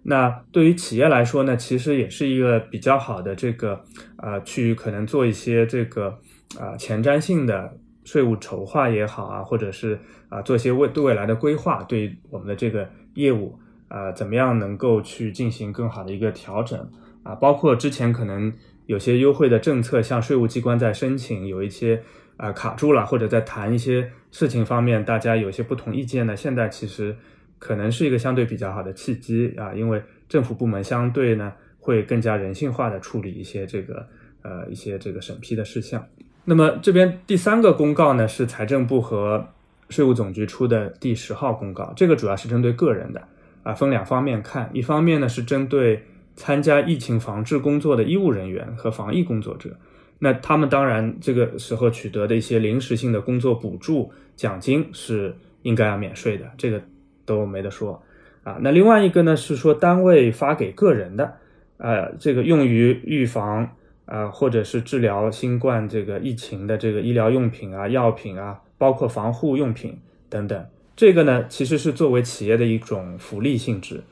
[0.04, 3.84] 那对于企业来说呢，其实也是一个比较好的这个
[4.16, 6.18] 啊，去可能做一些这个
[6.58, 7.76] 啊前瞻性的
[8.10, 13.60] 税务筹划也好啊，或者是啊做一些未对未来的规划，对我们的这个业务。
[13.90, 16.80] 啊，怎么样能够去进行更好的一个调整
[17.24, 17.34] 啊？
[17.34, 18.54] 包括之前可能
[18.86, 22.00] 有些优惠的政策，像税务机关在申请有一些
[22.38, 26.38] 啊卡住了，或者在谈一些事情方面，大家有些不同意见呢。
[26.38, 27.18] 现在其实
[27.58, 34.08] 可能是一个相对比较好的契机啊，因为政府部门相对呢会更加人性化的处理一些这个
[34.44, 36.06] 呃一些这个审批的事项。
[36.50, 39.50] 那么这边第三个公告呢是财政部和
[39.92, 43.22] 税务总局出的第十号公告，这个主要是针对个人的。
[43.62, 46.04] 啊，分两方面看，一方面呢是针对
[46.36, 49.70] 参加疫情防治工作的医务人员和防疫工作者，
[50.18, 56.82] 那他们当然这个时候取得的一些临时性的工作补助、奖金是应该要免税的，这个
[57.26, 58.02] 都没得说
[58.44, 58.58] 啊。
[58.62, 61.36] 那另外一个呢是说单位发给个人的，
[61.78, 63.70] 呃，这个用于预防
[64.10, 69.98] 啊或者是治疗新冠这个疫情的这个医疗用品啊、药品啊，包括防护用品
[70.30, 70.66] 等等。
[70.96, 74.04] 这个呢，其实是作为企业的一种福利性质，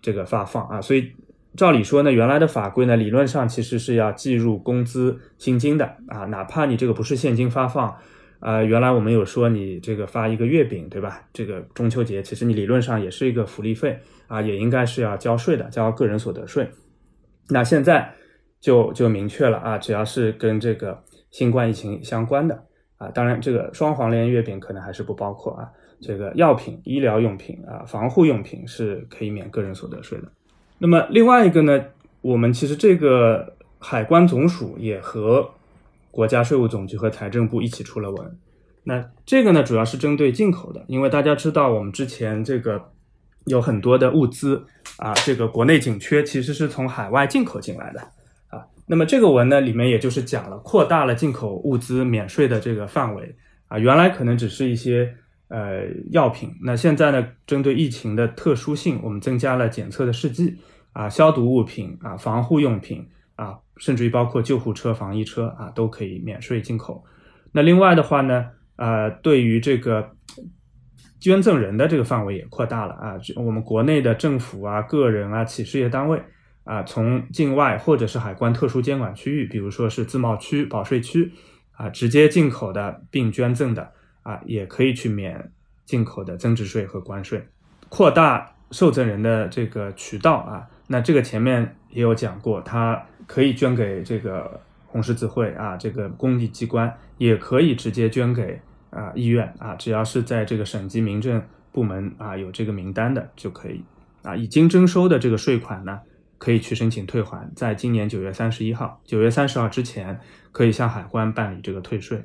[0.00, 1.10] 这个发放啊，所以
[1.56, 7.96] 照理说呢，原来的法规呢，理论上其实是要计入工资薪金的啊，哪怕你这个不是现金发放，
[8.38, 11.22] 啊，原来我们有说你这个发一个月饼，对吧？
[11.32, 16.68] 这个中秋节其实你理论上也是一个福利费啊，也应该是要交税的，交个人所得税。
[17.48, 18.12] 那现在
[18.60, 22.64] 就就明确了啊，只要是跟这个新冠疫情相关的
[22.96, 25.68] 啊，当然这个双黄连月饼可能还是不包括啊。
[25.98, 30.30] 这个药品、医疗用品啊，防护用品是可以免个人所得税的。
[30.78, 31.82] 那么另外一个呢，
[32.20, 35.48] 我们其实这个海关总署也和
[36.10, 38.38] 国家税务总局和财政部一起出了文。
[38.84, 42.90] 那这个呢，主要是针对进口的，因为大家知道我们之前这个
[43.46, 44.62] 有很多的物资
[44.98, 48.00] 啊，这个国内紧缺，其实是从海外进口进来的。
[48.86, 53.36] 那么这个文呢，里面也就是讲了，扩大了进口物资免税的这个范围
[53.68, 55.14] 啊，原来可能只是一些。
[55.48, 56.52] 呃，药品。
[56.60, 60.56] 那现在呢，针对疫情的特殊性，我们增加了检测的试剂
[60.92, 63.06] 啊，消毒物品啊，防护用品
[63.36, 67.04] 啊，甚至于包括救护车、防疫车啊，都可以免税进口。
[67.52, 70.10] 那另外的话呢，呃，对于这个
[71.20, 76.20] 捐赠人的这个范围也扩大了啊，我们国内的政府啊、个人啊、企事业单位
[76.66, 81.32] 啊，从境外或者是海关特殊监管区域，比如说是自贸区、保税区
[81.72, 83.90] 啊，直接进口的并捐赠的
[84.22, 85.50] 啊，也可以去免
[85.86, 87.46] 进口的增值税和关税，
[87.88, 90.66] 扩大受赠人的这个渠道啊。
[90.88, 98.60] 那这个前面也有讲过，他可以捐给这个红十字会啊，这个公益机关，也可以直接捐给。
[98.90, 103.84] 啊，医院啊，只要是在这个省级民政部门啊有这个名单的就可以
[104.22, 106.00] 啊，已经征收的这个税款呢，
[106.38, 110.18] 可以去申请退还，在今年九月三十一号、九月三十号之前，
[110.52, 112.22] 可以向海关办理这个退税。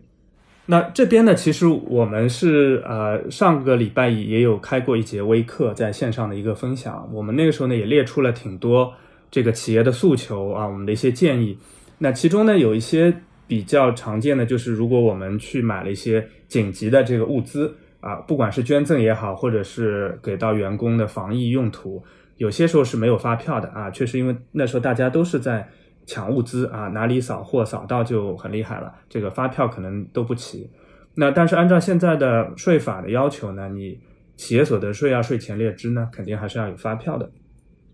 [0.66, 8.93] 那这边呢，其实我们是呃上个礼拜也有开过一节微课，在线上的一个分享，我们那个时候呢也列出了挺多
[9.30, 11.57] 这个企业的诉求啊，我们的一些建议。
[11.97, 13.14] 那其中呢有一些。
[13.47, 22.01] 比较常见的就是，如果我们去买了一些紧急的这个物资啊，不管是捐赠也好，或者是给到员工的防疫用途，
[22.42, 23.89] 有些时候是没有发票的啊。
[23.92, 25.70] 确实，因为那时候大家都是在
[26.06, 30.70] 抢物资啊，哪里扫货扫到就很厉害了，这个发票可能都不齐。
[31.16, 34.00] 那但是按照现在的税法的要求呢，你
[34.36, 37.32] 企业所得税啊、税前列支呢，肯定还是要有发票的。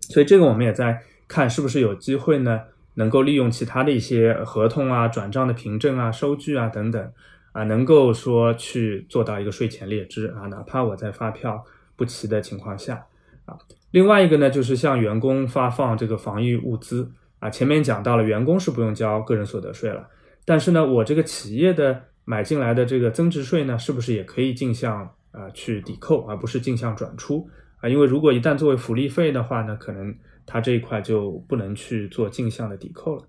[0.00, 2.60] 所以这个我们也在看是不是有机会呢。
[2.94, 7.12] 能够利用其他的一些合同啊、转账的凭证啊、收据啊等等
[7.52, 13.06] 啊，能够说去做到一个税前列支啊，哪怕我在发票不齐的情况下
[13.44, 13.56] 啊。
[13.90, 17.48] 另外一个呢，就是向员工发放这个防疫物资啊。
[17.48, 20.08] 前面讲到了，员工是不用交个人所得税了，
[20.44, 27.48] 但是呢，我这个企业的买进来的这个增值税呢，是不是也可以进项啊去抵扣，而不是进项转出
[27.80, 27.88] 啊？
[27.88, 30.14] 因为如果一旦作为福利费的话呢，可能。
[30.50, 33.22] 它这一块就不能去做进项的抵扣了。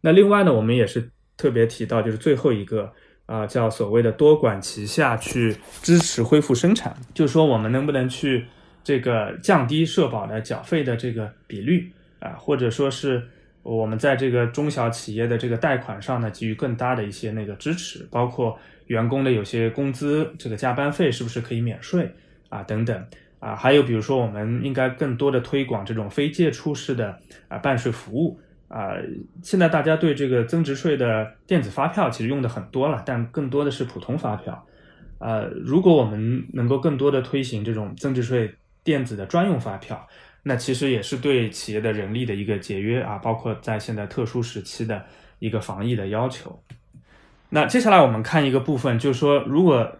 [0.00, 2.92] 那另外呢，我们也是特别提到，就是最后一个
[3.26, 8.44] 啊，叫所谓的多管齐下去支持恢复生产，就是说我们能不能去
[8.84, 13.22] 这个降低社保的缴费的这个比率啊，或者说是
[13.62, 22.10] 我们在这个中小企业的这个贷款上呢，给予更大的一些那个支持，包括员工的有些工资这个加班费是不是可以免税
[22.48, 23.04] 啊等等。
[23.38, 27.18] 啊，还有比如说，我们应该更多的推广这种非借出式的
[27.48, 28.92] 啊办税服务啊。
[29.42, 34.64] 现在大家对这个增值税的电子发票其实用的很多了，但更多的是普通发票。
[35.18, 38.54] 呃，如果我们能够更多的推行这种增值税
[38.84, 40.08] 电子的专用发票，
[40.42, 45.04] 那其实也是对企业的人力的一个节约啊，包括在现在特殊时期的
[45.38, 46.62] 一个防疫的要求。
[47.50, 49.98] 那接下来我们看一个部分，就是说，如果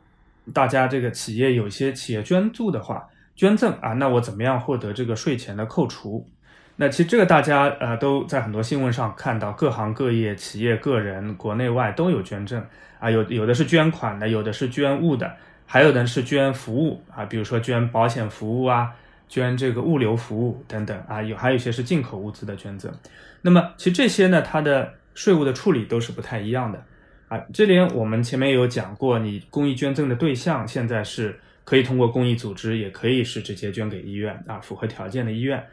[0.52, 3.08] 大家这个企业有一些企业捐助的话。
[3.34, 6.30] 捐赠啊，那我怎么样获得这个税前的扣除？
[6.76, 12.62] 那其实这个大家呃都在很多新闻上看到，各行各业、企业、个人、国内外都有捐赠
[13.00, 15.34] 啊，有有的是捐款的，有的是捐物的，
[15.72, 18.92] 还有的是捐服务啊，比如说捐保险服务啊，
[19.26, 22.92] 捐这个物流服务等等啊，有还有一些是进口物资的捐赠。
[23.40, 26.84] 那么其实这些呢，它的税务的处理都是不太一样的
[27.28, 27.40] 啊。
[27.54, 31.40] 这里我们前面有讲过，你公益捐赠的对象现在是。
[31.64, 35.64] 可以通过公益组织，也可以是直接捐给医院啊，符合条件的医院。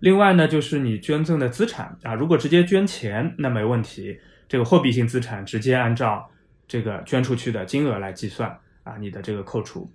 [0.00, 6.28] 另外呢，就是你捐赠的资产啊，如果直接捐钱，那没问题，这个货币性资产直接按照
[6.66, 9.92] 这个捐出去的金额来计算啊，你的这个扣除。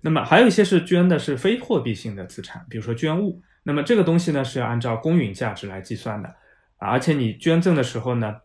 [0.00, 6.28] 那么还有一些是捐的是非货币性的资产，比如说捐物，那么这个东西呢是要按照公允价值来计算的
[6.76, 8.36] 啊，而且你捐赠的时候呢，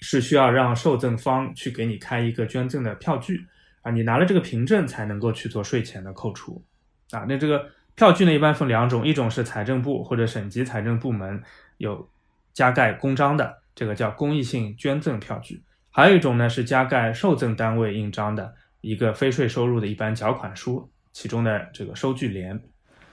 [0.00, 3.46] 是需要让受赠方去给你开一个捐赠的票据。
[3.82, 6.64] 啊，你拿了这个凭证才能够去做税前的扣除，
[7.10, 11.42] 啊，那这个票据呢，一般分两种，一种是财政部或者省级财政部门
[11.76, 12.08] 有
[12.54, 18.54] 加盖公章的，这个叫公益性捐赠票据，还有一种呢是加盖受赠单位印章的
[18.84, 22.60] 一个非税收入的一般缴款书，其中的这个收据联。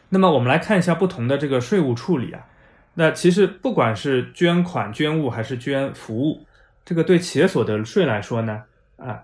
[0.10, 2.46] 那么我们来看一下不同的这个税务处理啊，
[2.94, 6.46] 那其实不管是捐款、捐物还是捐服务，
[6.84, 8.64] 这个对企业所得税来说呢，
[8.98, 9.24] 啊，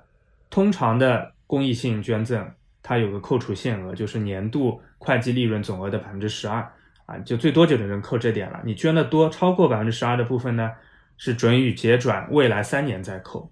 [0.50, 1.34] 通常的。
[1.50, 2.45] 公益性捐赠，
[2.84, 6.60] 它有个扣除限额，就是年度会计利润总额的百分之十二
[7.06, 8.60] 啊，就最多就只能扣这点了。
[8.66, 10.70] 你捐的多，超过百分之十二的部分呢，
[11.16, 13.50] 是准予结转，未来三年再扣。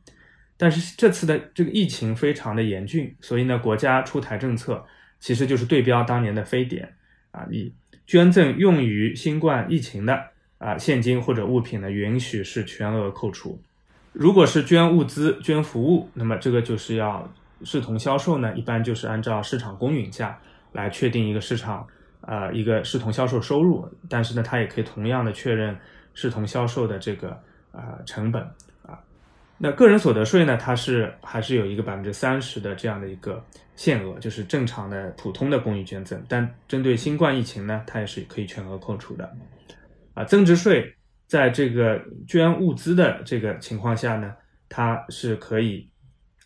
[0.57, 4.85] 但是这次的这个疫情非常的严峻，所以呢，国家出台政策，
[5.19, 6.93] 其实就是对标当年的非典
[7.31, 7.73] 啊，你
[8.05, 13.61] 捐赠用于新冠疫情的啊现金或者物品呢，允许是全额扣除。
[14.11, 17.31] 如果是捐物资、捐服务，那么这个就是要。
[17.63, 20.37] 视同销售呢，一般就是按照市场公允价
[20.73, 21.87] 来确定一个市场，
[22.19, 23.89] 呃，一个视同销售收入。
[24.09, 25.75] 但是呢，它也可以同样的确认
[26.13, 27.41] 视同销售的这个
[27.71, 28.45] 呃成本。
[29.57, 33.43] 那个人所得税呢，它是还是有一个百分之三十的这样的一个
[33.75, 39.33] 限额，就是正常的普通的公益捐赠，但针对新冠疫情呢，它也是可以全额扣除的。
[40.13, 40.93] 啊，增值税
[41.27, 44.33] 在这个捐物资的这个情况下呢，
[44.67, 45.89] 它是可以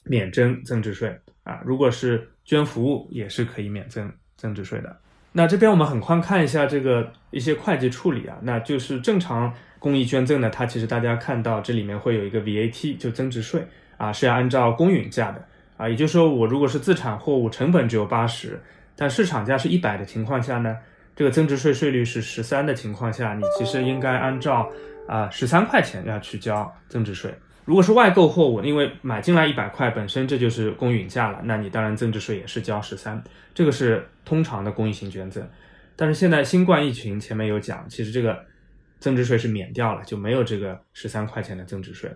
[0.03, 1.61] 免征增值税啊。
[1.65, 4.95] 如果是捐服务，也是可以免征增值税的。
[5.31, 13.65] 那这边我们很快看一下这个一些会计处理啊，那就是正常公益捐赠呢，它其实大家看到这里面会有一个 VAT，就增值税
[13.97, 15.43] 啊，是要按照公允价的
[15.77, 18.61] 啊，也就是说我如果是自产货物，成本只有八十，
[18.95, 20.77] 但市场价是一百的情况下呢。
[21.15, 24.71] 这个增值税税率是十三的情况下，你其实应该按照
[25.05, 27.33] 啊十三块钱要去交增值税。
[27.65, 33.21] 如果是外购货物，因为买进来一百块本身这就是公允价了，那你当然增值税也是交十三。
[33.53, 35.45] 这个是通常的公益性捐赠。
[35.97, 38.45] 但是现在新冠疫情前面有讲，其实这个
[38.99, 42.11] 增值税是免掉了，就没有这个十三块钱的增值税。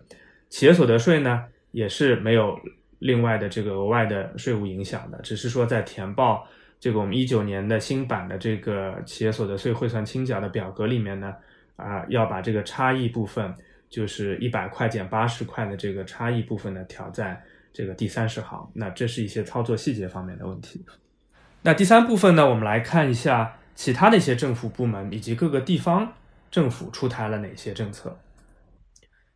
[0.49, 2.59] 企业所得税呢也是没有
[2.99, 6.47] 另外的这个额外的税务影响的，只是说在填报。
[6.79, 11.33] 这个我们一九年的新版的这个企业所得税汇算清缴的表格里面呢，
[11.77, 13.53] 啊，要把这个差异部分，
[13.89, 18.69] 就是一百块减八十块的这个差异部分呢，调在这个第三十行。
[18.75, 20.83] 那这是一些操作细节方面的问题。
[21.61, 26.11] 那第三部分呢，我们来看一下其他的一些政府部门以及各个地方
[26.53, 28.15] 政府出台了哪些政策。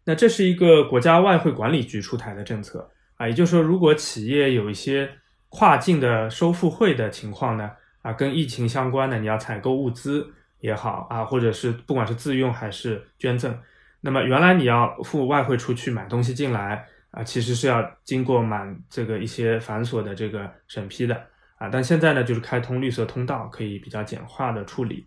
[0.03, 5.09] 那这是一个国家外汇管理局出台的政策啊，也就是说，如果企业有一些
[5.49, 7.71] 跨境的收付汇的情况呢？
[8.03, 13.59] 啊，跟疫情相关的，你要采购物资也好啊，或者是不管是自用还是捐赠，
[14.01, 21.15] 那么原来你要付外汇出去买东西进来啊，其实是要经过满这个一些繁琐的这个审批的
[21.57, 25.05] 啊，但现在呢，就是开通绿色通道，可以比较简化的处理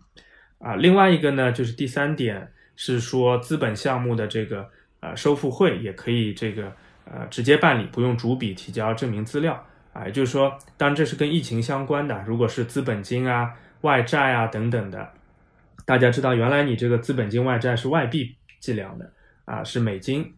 [0.61, 0.75] 啊。
[0.75, 6.71] 另外一个呢，就是第三点是说资本项目的这个呃收付汇也可以这个
[7.05, 9.65] 呃直接办理，不用逐笔提交证明资料。
[9.93, 12.23] 啊，也就是说，当然这是跟疫情相关的。
[12.25, 13.51] 如果是资本金啊、
[13.81, 15.11] 外债啊等等的，
[15.85, 19.11] 大家知道，原来你这个资本金外债是外币计量的
[19.43, 20.33] 啊，是美金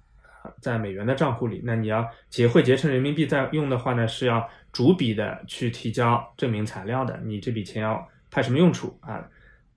[0.59, 1.61] 在美元的账户里。
[1.63, 7.21] 那你要结汇结成人民币再用的话呢，是要逐笔的去提交证明材料的。
[7.24, 9.24] 你这笔钱要派什么用处啊？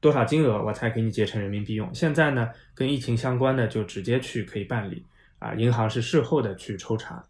[0.00, 1.88] 多少金额我才给你结成人民币用？
[1.94, 5.04] 现在呢，跟疫情相关的就直接去可以办理
[5.38, 7.22] 啊，银行是事后的去抽查。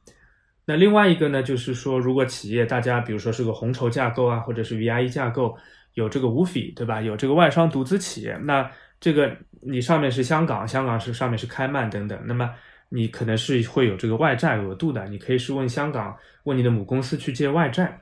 [0.65, 5.57] 那另外一个呢，就是说，如果企业大家比如说是个红筹架构啊，或者是 VIE 架构，
[5.95, 7.01] 有这个无ฝี，对吧？
[7.01, 12.53] 有这个外商独资企业，那这个你上面是香港，香港是上面是开曼等等，那么
[12.89, 18.01] 你可能是会有这个外债额度的，你可以是问香港，问你的母公司去借外债。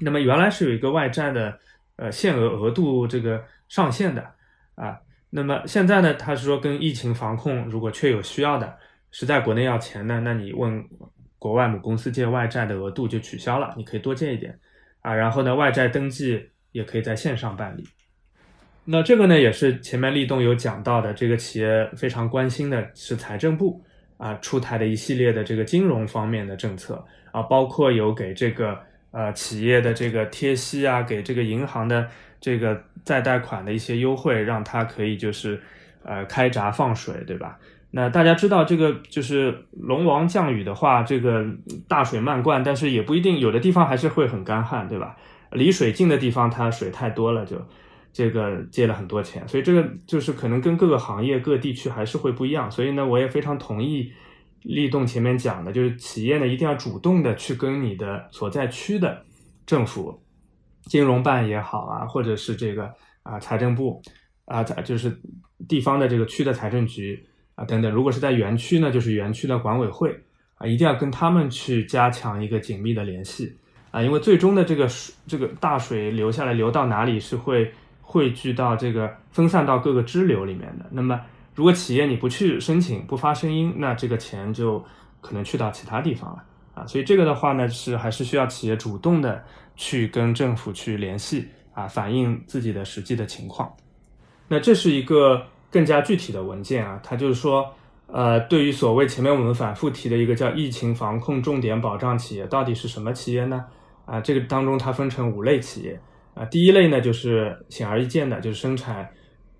[0.00, 1.58] 那么原来是有一个外债的
[1.96, 4.22] 呃限额额度这个上限的
[4.74, 4.98] 啊，
[5.30, 8.76] 那么现在呢，他是说跟疫情防控，如果确有需要的，
[9.10, 10.84] 是在国内要钱的，那你问。
[11.40, 14.58] 国外母公司借外债的额度就取消了，你可以多借一点
[15.02, 15.14] 啊。
[15.14, 17.84] 然后呢，外债登记也可以在线上办理。
[18.84, 23.80] 那这个呢，也是前面立栋有讲到的，这个企业非常关心的是财政部
[24.16, 28.76] 啊出台的一系列的这个金融方面的政策啊，包括有给这个
[29.12, 32.08] 呃企业的这个贴息啊，给这个银行的
[32.40, 35.60] 这个再贷款的一些优惠，让它可以就是
[36.02, 37.58] 呃开闸放水，对吧？
[37.90, 41.46] 那大家知道这个就是龙王降雨的话，这个
[41.88, 45.16] 大水漫灌，但是也不一定，有的地方还是会很干旱，对吧？
[45.52, 47.56] 离水近的地方，它水太多了，就
[48.12, 52.70] 这个借了很多钱，所以这个就是可能跟各个行业、各地区还是会不一样。
[52.70, 54.12] 所以呢，我也非常同意
[54.64, 59.22] 立栋前面讲的，就是企业呢一定要主动的去跟你的所在区的
[59.64, 60.22] 政府、
[60.88, 62.90] 金融办也好啊，或者是这个
[63.22, 64.02] 啊财政部
[64.46, 65.16] 啊，就是
[65.68, 67.24] 地方的这个区的财政局。
[67.58, 70.16] 啊，等等，如果是在园区呢，就是园区的管委会
[70.58, 73.52] 啊，一定要跟他们去加强一个紧密的联系
[73.90, 80.86] 啊，因为最终的这个水，这个大水流下来，流到哪里是会汇聚到这个分散到各个支流里面的。
[80.92, 81.20] 那么，
[81.52, 84.78] 如果企业你不去申请，不发声音，那这个钱就
[85.20, 86.86] 可能去到其他地方了啊。
[86.86, 89.44] 所以这个的话呢，是还是需要企业主动的
[89.78, 93.74] 去跟政府去联系啊，反映自己的实际的情况。
[94.46, 95.42] 那这是一个。
[95.70, 97.70] 更加具体的文件啊，它就是说，
[98.06, 103.66] 呃，对于所谓前面我们反复提的一个叫疫情防控重点保障企业，到底是什么企业呢？
[104.06, 106.00] 啊，这个当中它分成五类企业
[106.32, 109.06] 啊，第一类呢就是显而易见的，就是生产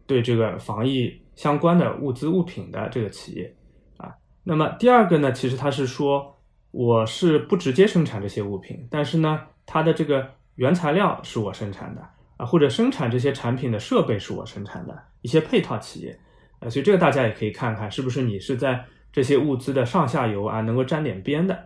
[0.06, 3.54] 对这个防疫相关的物资物品的这个企业
[3.98, 4.10] 啊。
[4.42, 6.34] 那么第二个呢，其实它是说
[6.70, 12.02] 我是不直接生产这些物品，但是呢，它的这个原材料是我生产的。
[12.38, 16.16] 啊，或者生产这些产品的设备是我生产的一些配套企业，
[16.60, 21.58] 呃，所以这个大家也可以看看，是不是你是在这些物资的上下游啊能够沾点边的。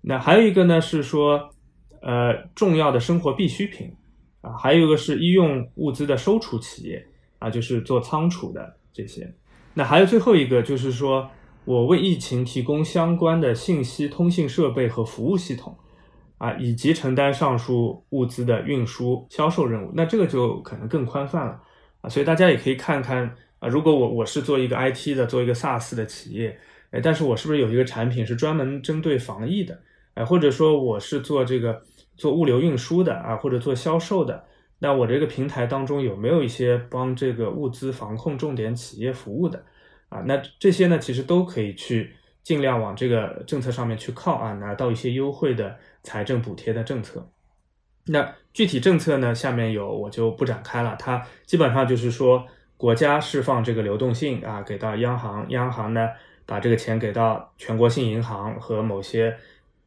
[0.00, 1.50] 那还有一个呢是说，
[2.02, 3.92] 呃，重要的生活必需品
[4.42, 7.04] 啊，还有一个是医用物资的收储企业
[7.40, 9.28] 啊，就是做仓储的这些。
[9.74, 11.28] 那还有最后一个就是说
[11.64, 15.76] 我为疫情提供相关的信息通信设备和服务系统
[16.42, 19.92] 啊，以及承担上述物资的运输销售任务。
[19.94, 21.62] 那这个就可能更宽泛了
[22.00, 26.58] 啊，所以大家也可以看看啊，如果我我是做一个 IT 的，做一个 SaaS 的企业，
[26.90, 29.78] 哎，但是我是不是有一个产品是专门针对防疫的？
[30.14, 31.80] 哎，或者说我是做这个
[32.16, 34.42] 做物流运输的啊，或者做销售的，
[34.80, 39.64] 那我这个平台当中有没有一些帮这个物资防控重点企业服务的
[40.08, 40.24] 啊？
[40.26, 42.12] 那这些呢，其实都可以去
[42.42, 47.28] 尽量往这个政策上面去靠啊，拿到一些优惠的财政补贴的政策。
[48.06, 52.46] 那具体政策呢，下面有我就不展开了，它基本上就是说
[52.76, 56.08] 国家释放这个流动性啊，给到央行，央行呢
[56.44, 59.36] 把这个钱给到全国性银行和某些。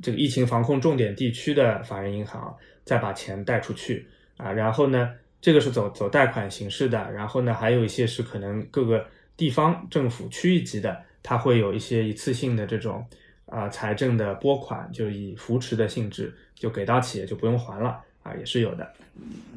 [0.01, 2.53] 这个疫情防控重点地区的法人银行
[2.83, 4.05] 再把钱贷出去
[4.35, 5.09] 啊，然后呢，
[5.39, 9.07] 这个是走走贷款形式的，然后呢，还有一些是可能各个
[9.37, 13.07] 地方政府区域级的，它会有一些一次性的这种
[13.45, 18.91] 啊财政的拨款，就以扶持的性质就给到企业就不用还了啊，也是有的。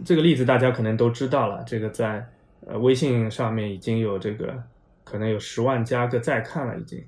[0.05, 2.27] 这个例子大家可能都知道了，这个在
[2.67, 4.63] 呃微信上面已经有这个
[5.05, 7.05] 可能有十万加个在看了已经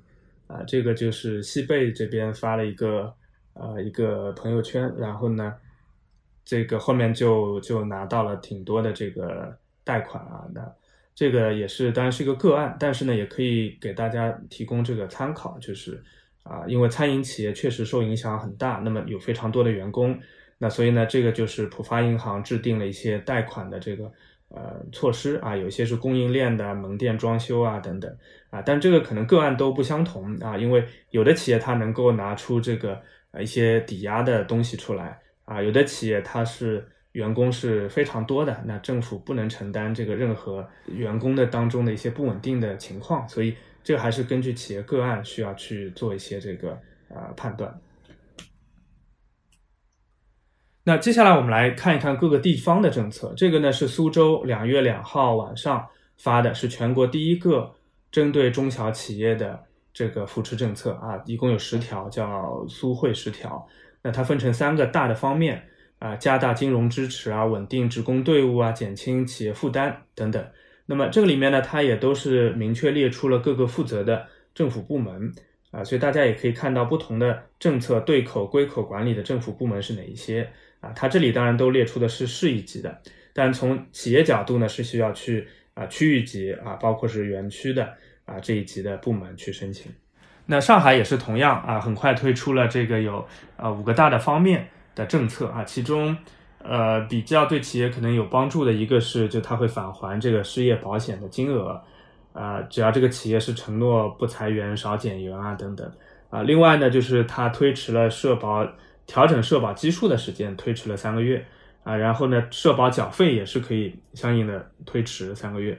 [0.47, 3.13] 啊，这个就是西贝这边发了一个。
[3.53, 5.53] 呃，一个朋友圈，然后呢，
[6.45, 9.53] 这个后面就就拿到了挺多的这个
[9.83, 10.73] 贷款啊，那
[11.13, 16.01] 这个也是当然是一个个案，但是呢，也可以给大家提供这个参考，就是
[16.43, 20.19] 啊，因为餐饮企业确实受影响很大，那么有非常多的员工，
[20.57, 24.11] 那所以呢，这个就是浦发银行制定了一些贷款的这个
[24.49, 28.15] 呃措施啊，有些是供应链的门店装修啊等等
[28.49, 33.01] 啊，但这个可能个案都不相同啊，因为有的企业它能够拿出这个。
[33.33, 46.79] 啊，一些抵押的东西出来啊，有的企业它是员工是非常多的，那政府不能承担这个任何员工的当中的一些不稳定的情况，所以这还是根据企业个案需要去做一些这个
[47.09, 47.79] 呃判断。
[50.83, 57.75] 那接下来我们来看一看各个地方的政策，这个呢是苏州两月两号晚上发的，是全国第一个
[58.11, 59.65] 针对中小企业的。
[59.93, 63.67] 这个扶持政策啊，一共有十条，叫苏惠十条。
[64.01, 65.67] 那它分成三个大的方面
[65.99, 70.41] 啊，加大金融支持啊，稳定职工队伍啊，减轻企业负担等等。
[70.85, 75.33] 那么这个里面呢，它也都是明确列出了各个负责的政府部门
[75.71, 80.91] 啊，所以大家也可以看到不同的政策对口归口管理的政府部门是哪一些啊。
[80.95, 83.01] 它这里当然都列出的是市一级的，
[83.33, 87.93] 但从企业角度呢，是需要去啊区域级啊，包括是园区的。
[88.23, 89.91] 啊，这一级的部门去申请。
[90.45, 93.27] 那上海也是同样啊，很快推出了这个有
[93.57, 96.15] 啊五个大的方面的政策啊，其中
[96.63, 101.81] 呃比较对企业可能有帮助的一个是，就它会返还这个失业保险的金额
[102.33, 105.91] 啊，只要这个企业是承诺不裁员、少减员啊等等
[106.29, 106.41] 啊。
[106.43, 108.67] 另外呢，就是它推迟了社保
[109.05, 111.45] 调整社保基数的时间，推迟了三个月
[111.83, 115.77] 啊，然后呢，社保缴费也是可以相应的推迟三个月。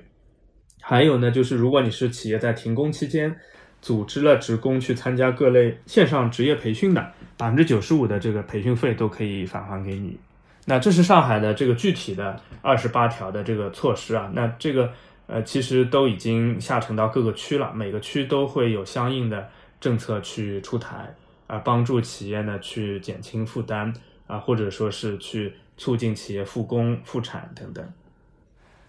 [0.80, 3.34] 还有呢，就是如果你是企业在停工期间
[3.80, 10.18] 组织了职工去参加各类线上职业培训的，百分之九十五的这个培训费都可以返还给你。
[10.66, 14.30] 那这是上海的这个具体的二十八条的这个措施啊。
[14.34, 14.92] 那这个
[15.26, 19.48] 呃，其实都已经下沉到各个区了，每个区都会有相应的
[19.80, 21.14] 政策去出台
[21.46, 23.92] 啊，帮助企业呢去减轻负担
[24.26, 27.84] 啊，或者说是去促进企业复工复产等等。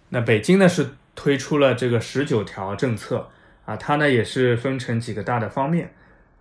[0.08, 0.88] 那北京呢是。
[1.16, 3.30] 推出了这个十九条政策
[3.66, 5.94] 啊，它呢也是分成几个大的方面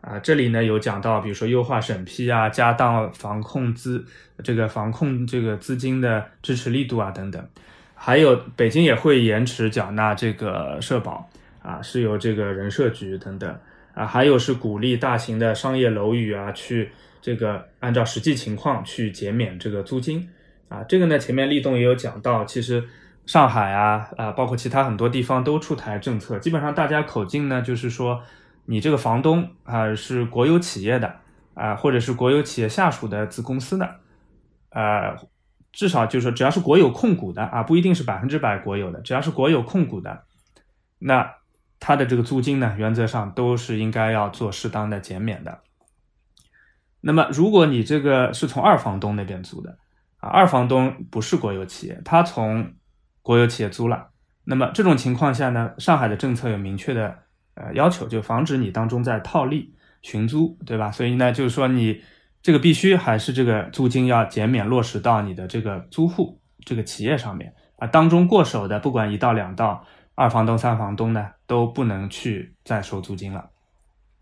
[0.03, 0.19] 啊。
[0.19, 4.05] 这里呢有讲到，比如说优化审批啊，加大防控资
[4.43, 7.43] 这个防控这个资金的支持力度啊等等。
[7.95, 11.27] 还有北京也会延迟缴纳这个社保
[11.61, 13.57] 啊，是由这个人社局等等
[13.95, 14.05] 啊。
[14.05, 16.91] 还有是鼓励大型的商业楼宇啊，去
[17.21, 20.29] 这个按照实际情况去减免这个租金
[20.69, 20.83] 啊。
[20.83, 22.83] 这个呢前面立栋也有讲到，其实。
[23.25, 28.21] 上海啊，啊，包括其他很多地方都出台政策，基本上大家口径呢，就是说，
[28.65, 31.15] 你这个房东啊是国有企业的
[31.53, 33.99] 啊，或者是国有企业下属的子公司的，
[34.69, 35.15] 呃，
[35.71, 40.23] 至少就是说，只要是国有控股的啊，不一定是百分之百国有的，只要是国有控股的，
[40.99, 41.33] 那
[41.79, 45.59] 他的这个租金呢，原则上都是应该要做适当的减免的。
[47.01, 49.77] 那么，如果你这个是从二房东那边租的
[50.17, 52.73] 啊，二房东不是国有企业，他从
[53.21, 54.11] 国有企业租了，
[54.45, 57.22] 那么这种情况下呢，上海的政策有明确的
[57.55, 60.91] 呃要求，就防止你当中在套利寻租，对吧？
[60.91, 62.01] 所以呢，就是说你
[62.41, 69.85] 这个必须还是这个租金要减免落实到你的这个租户这个企业上面啊，当中过手的，不管一到两到，
[70.15, 73.49] 二房东三房东呢都不能去再收租金了。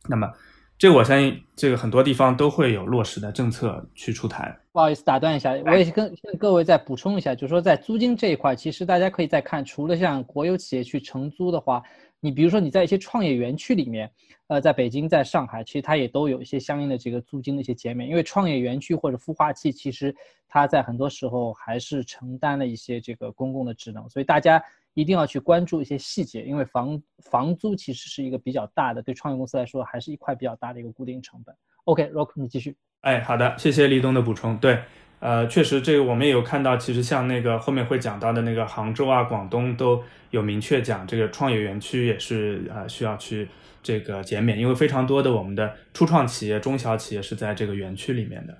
[0.07, 0.32] 那么。
[0.77, 4.57] 这我相信，这个很多地方都会有落实的政策去出台。
[4.71, 11.84] 不好意思，打断一下，我也跟各位再补充一下，就是说在租金这一块，其实大家可以再看，除了像国有企业去承租的话，
[12.22, 14.09] 你比如说你在一些创业园区里面，
[14.47, 20.15] 呃，在北京、在上海，其实它也都有一些相应的这个租金的一些减免，因为创业园区或者孵化器，其实
[20.47, 24.63] 它在很多时候还是承担了一些这个公共的职能，所以大家。
[24.93, 31.55] 一定要去关注一些细节，因为房房租其实是一个比较大的，对创业公司来说还是一块比较大的一个固定成本。
[31.86, 32.76] OK，Rock，你继续。
[32.99, 34.57] 哎，好的，谢谢立东的补充。
[34.57, 34.84] 对，
[35.22, 43.47] 呃，确实这个我们也有看到，其实像那个后面会讲到的那个杭州啊、广东都有明确讲，这个创业园区也是呃需要去
[43.82, 48.57] 这个减免，因为非常多的我们的初创企业、中小企业是在这个园区里面的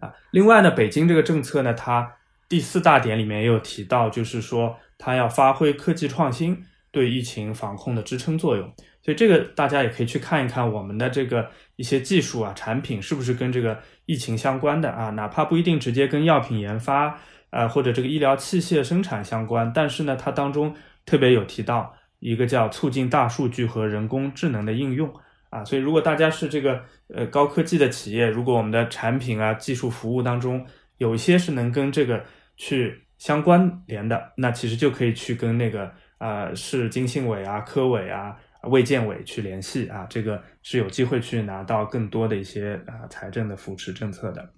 [0.00, 0.12] 啊。
[0.32, 2.16] 另外呢，北京这个政策呢，它
[2.48, 4.76] 第四大点里面也有提到，就是说。
[5.00, 17.18] 它要发挥科技创新对疫情防控的支撑作用，所以这个大家也可以去看一看我们的这个一些技术啊产品是不是跟这个疫情相关的啊，哪怕不一定直接跟药品研发
[17.50, 20.74] 啊或者这个医疗器械生产相关，但是呢，它当中
[21.06, 25.12] 特别有提到一个叫促进大数据和人工智能的应用
[25.50, 26.82] 啊，所以如果大家是这个
[27.14, 30.66] 呃高科技的企业，如果我们的产品啊技术服务当中
[30.98, 32.24] 有一些是能跟这个
[32.56, 33.04] 去。
[33.18, 44.50] 相关联的，那其实就可以去跟那个呃市经信委啊、科委啊、卫健委去联系啊，这个是有机会去拿到更多的一些啊财政的扶持政策的。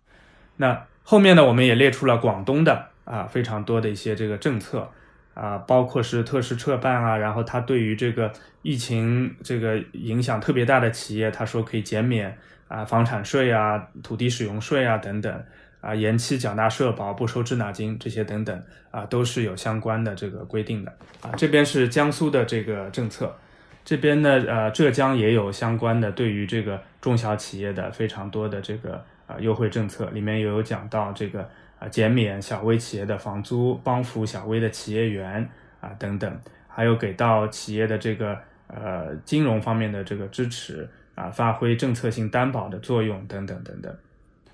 [0.57, 4.89] 那后面呢，我们也列出了广东的啊非常多的一些这个政策
[5.35, 8.33] 啊，包括是特事特办啊，然后他对于这个
[8.63, 12.37] 疫情这个影响特别大的企业，他说可以减免
[12.69, 15.45] 啊房产税啊、土地使用税啊等等。
[15.83, 20.93] 啊，延期缴纳社保、不收滞纳金这些等等啊，都是有相关的这个规定的
[21.23, 21.33] 啊。
[21.39, 23.35] 这边是江苏的这个政策，
[23.85, 35.49] 这边呢，呃，浙江也有相关的对于这个中小企业的非常多的这个啊优惠政策，里面也有讲到这个啊减免小微企业的房租，帮扶小微的企业员
[35.81, 43.97] 啊等等，还有给到企业的这个呃金融方面的这个支持啊，发挥政策性担保的作用等等等等，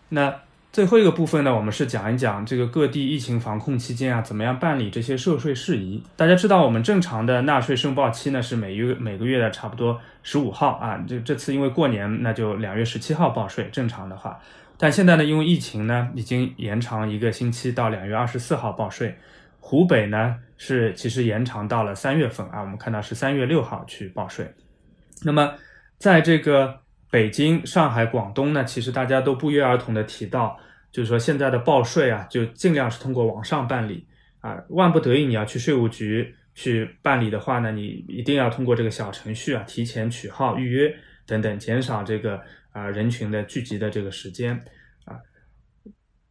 [0.08, 0.34] 那。
[0.76, 6.02] 最后一个部分呢，我们是讲一讲这个各地疫情防控期间啊，怎么样办理这些涉税事宜。
[6.16, 11.02] 大家知道，我们正常的纳税申报期呢是每月每个月的差不多十五号啊。
[11.08, 14.38] 这这次因为过年，那就两月十七号报税，正常的话。
[14.76, 19.16] 但现在呢，因为疫情呢，已经延长一个星期到两月二十四号报税。
[19.60, 24.46] 湖北呢是其实延长到了三月份啊，我们看到是三月六号去报税。
[25.22, 25.54] 那么
[25.96, 30.58] 在这个北京、上海、广东呢，其实大家都不约而同的提到。
[30.96, 34.06] 就是说，现在的报税啊，就尽量是通过网上办理
[34.40, 34.56] 啊。
[34.70, 40.90] 万不得已你要去税务局去办理的话呢，你一定要通过这个小程序啊，提前取号、预约
[41.26, 42.40] 等等，减少这个
[42.72, 44.58] 啊人群的聚集的这个时间
[45.04, 45.20] 啊。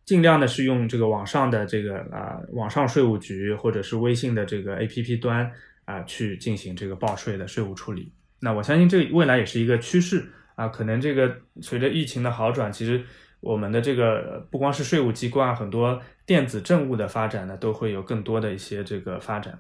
[0.04, 5.52] 尽量的是用这个网上的这个啊网上税务局或者是微信的这个 APP 端
[5.84, 8.12] 啊去进行这个报税的税务处理。
[8.40, 10.68] 那我相信这未来也是一个趋势啊。
[10.70, 13.06] 可能这个随着疫情的好转，其实。
[13.46, 19.60] 我们的这个不光是税务机关，很多电子政务的发展呢，都会有更多的一些这个发展。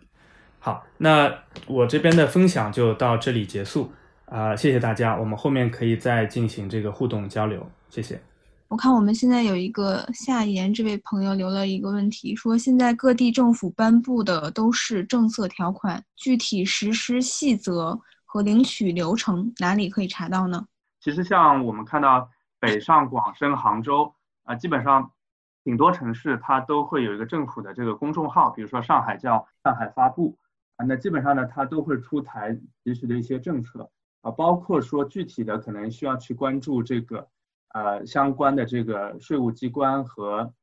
[0.57, 1.31] 好，那
[1.67, 3.91] 我这边的分享就到这里结束
[4.25, 8.19] 啊，谢谢大家，我们后面可以再进行这个互动交流，谢谢。
[8.69, 20.65] 我看我们现在有一个夏言这位朋友留了一个问题，说现在各地政府颁布的都是政策条款，具体实施细则和领取流程哪里可以查到呢？
[20.99, 22.27] 其实像我们看到。
[22.65, 24.13] 北上广深杭州
[24.43, 25.11] 啊，基本上
[25.63, 30.37] 挺多城市它都会有一个政府的这个公众号，比如说上海叫上海发布
[30.77, 33.89] 啊，那基本上呢它都会出台及时的一些政策
[34.21, 37.27] 啊，包括说具体的可能需要去关注这个
[37.73, 40.53] 呃相关的这个税务机关和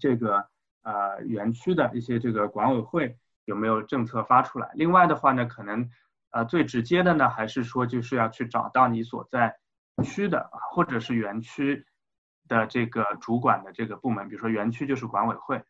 [0.00, 0.46] 这个
[0.82, 4.70] 呃园区的一些这个管委会有没有政策发出来。
[4.74, 5.88] 另外的话呢，可能
[6.30, 9.56] 呃最直接的呢还是说就是要去找到你所在。
[10.02, 11.84] 区的啊，或者是园区
[12.46, 15.62] 的这个主管的这个部门，比如说园区就是管委会，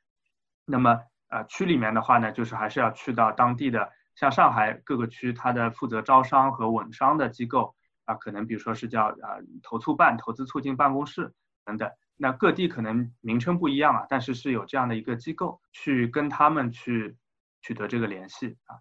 [0.65, 7.75] 那么呃区里面的话呢，就是还是要去到当地的，像上海各个区，它的负责招商和稳商的机构
[8.05, 11.33] 啊，可能比如说是叫啊投促办、投资促进办公室
[11.65, 17.17] 等等，那各地可能名称不一样啊，但是是有这样的一个机构去跟他们去
[17.61, 18.77] 取得这个联系啊。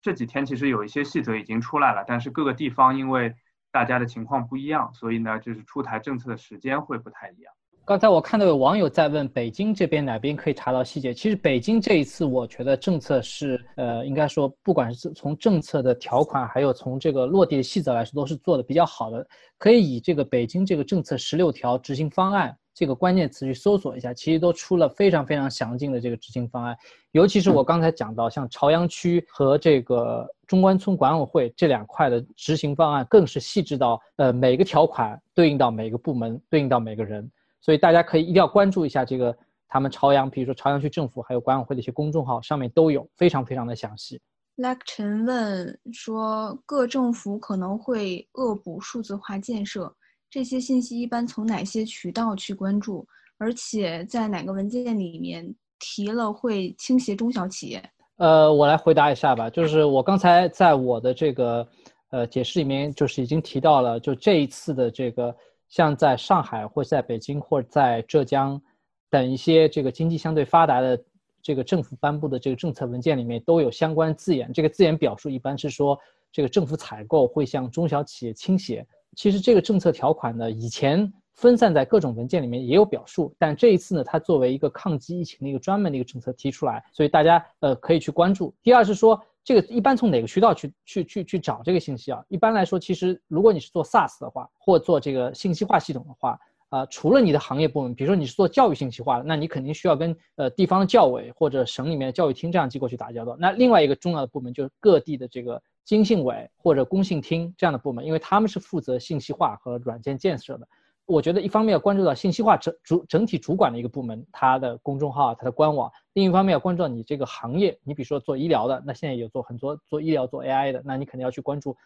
[0.00, 3.36] 这几天其实有一些细则已经出来了，但是各个地方因为
[3.72, 7.52] 大家的情况不一样，所以呢，就是出台政策的时间会不太一样。
[7.84, 11.12] 刚才我看到有网友在问北京这边哪边可以查到细节。
[11.12, 19.26] 其实北京这一次，我觉得政策是，呃，应该说，不管是从政策的条款，还有从这个落地的细则来说，都是做的比较好的。
[19.58, 26.76] 可以以这个北京这个政策十六条执行方案这个关键词去搜索一下，其实都出了非常非常详尽的这个执行方案。
[27.10, 37.30] 尤其是我刚才讲到，像朝阳区和这个中关村管委会这两块的执行方案，更是细致到，呃，每个条款对应到每个部门，对应到每个人。
[37.60, 39.36] 所以大家可以一定要关注一下这个
[39.68, 44.20] 他们朝阳，比如说朝阳区政府还有管委会的一些公众号，上面都有非常非常的详细。
[44.56, 49.94] Like 陈问说，各政府可能会恶补数字化建设，
[50.32, 53.06] 这些信息一般从哪些渠道去关注？
[53.36, 57.90] 而且在哪个文件里面提了会倾斜中小企业？
[58.16, 61.68] 呃，我来回答一下吧，就是我刚才在我的这个
[62.08, 65.36] 呃解释里面，就是已经提到了，就这一次的这个。
[65.68, 68.60] 像在上海或在北京或在浙江
[69.08, 71.02] 等一些这个经济相对发达的
[71.42, 74.52] 这个政府颁布的这个政策文件里面都有相关字眼。
[74.52, 75.98] 这个字眼表述一般是说
[76.30, 78.86] 这个政府采购会向中小企业倾斜。
[79.16, 88.54] 其实这个政策条款呢，以前分散在各种文件里面也有表述，但这一次呢，它作为一个抗击疫情的一个专门的一个政策提出来，所以大家呃可以去关注。
[88.62, 89.20] 第二是说。
[89.44, 92.24] 这个一般从哪个渠道去去去去找这个信息啊？
[92.28, 96.38] 一般来说，其实如果你是做 SaaS 的话，或做这个信息化系统的话，
[96.68, 103.36] 啊，除了你的行业部门，比如说你是做教育信息化的，那你肯定需要跟呃地方教委或者省里面的教育厅这样机构去打交道。
[103.36, 110.68] 那另外一个重要的部门就是各地的这个经信委或者工信厅这样的部门，因为他们是负责信息化和软件建设的。
[111.04, 121.76] 我觉得一方面要关注到信息化整主整体主管的一个部门，它的公众号、它的官网；另一方面要关注到你这个行业，你比如说做医疗的，那现在有做很多做医疗做 AI 的，那你肯定要去关注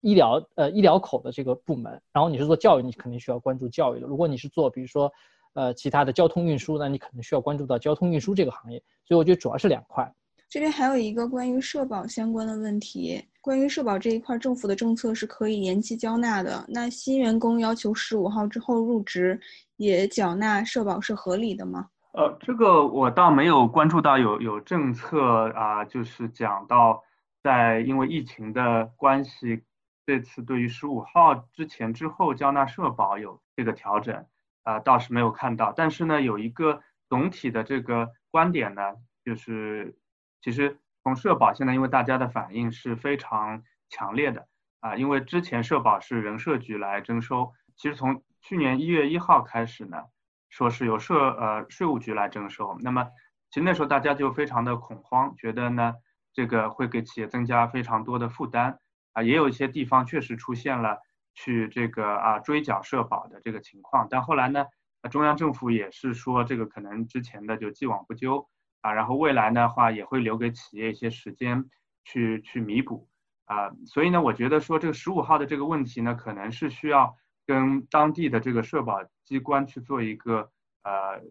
[0.00, 2.02] 医疗呃医疗口的这个部门。
[2.12, 4.06] 然后你是做教育，你肯定需要关注教育的。
[4.08, 5.10] 如果你是做比如说
[5.52, 8.82] 呃其他的交通运输，那你可能需要关注到交通运输这个行业。
[9.04, 10.12] 所以我觉得主要是两块。
[10.54, 16.64] 这边还有一个关于社保相关的问题，关于社保这一块，政府的政策是可以延期交纳的。
[16.68, 19.36] 那新员工要求十五号之后入职，
[19.78, 21.88] 也缴纳社保是合理的吗？
[22.12, 27.02] 呃，这个我倒没有关注到有有政策啊，就是讲到
[27.42, 29.60] 在因为疫情的关系，
[30.06, 34.24] 这次对于十五号之前之后交纳社保有这个调整
[34.62, 35.72] 啊，倒是没有看到。
[35.76, 38.82] 但是呢，有一个总体的这个观点呢，
[39.24, 39.96] 就是。
[40.44, 44.46] 其实从社保现在，因为大家的反应是非常强烈的
[44.80, 50.02] 啊，因为之前社保是人社局来征收，其实从去年一月一号开始呢，
[50.50, 53.08] 说是由社呃税务局来征收，那么
[53.48, 55.94] 其实那时候大家就非常的恐慌，觉得呢
[56.34, 58.78] 这个会给企业增加非常多的负担
[59.14, 60.98] 啊，也有一些地方确实出现了
[61.34, 64.66] 去这个啊追缴社保的这个情况，但后来呢，
[65.10, 68.46] 中央政府也是说这个可能之前的就既往不咎。
[68.84, 71.64] 啊，然后未来的话也会留给企业一些时间
[72.04, 73.08] 去去弥补
[73.46, 77.16] 啊，所以呢，我觉得说这个十五号的这个问题呢，可能是需要
[77.46, 80.50] 跟当地的这个社保机关去做一个
[80.82, 81.22] 呃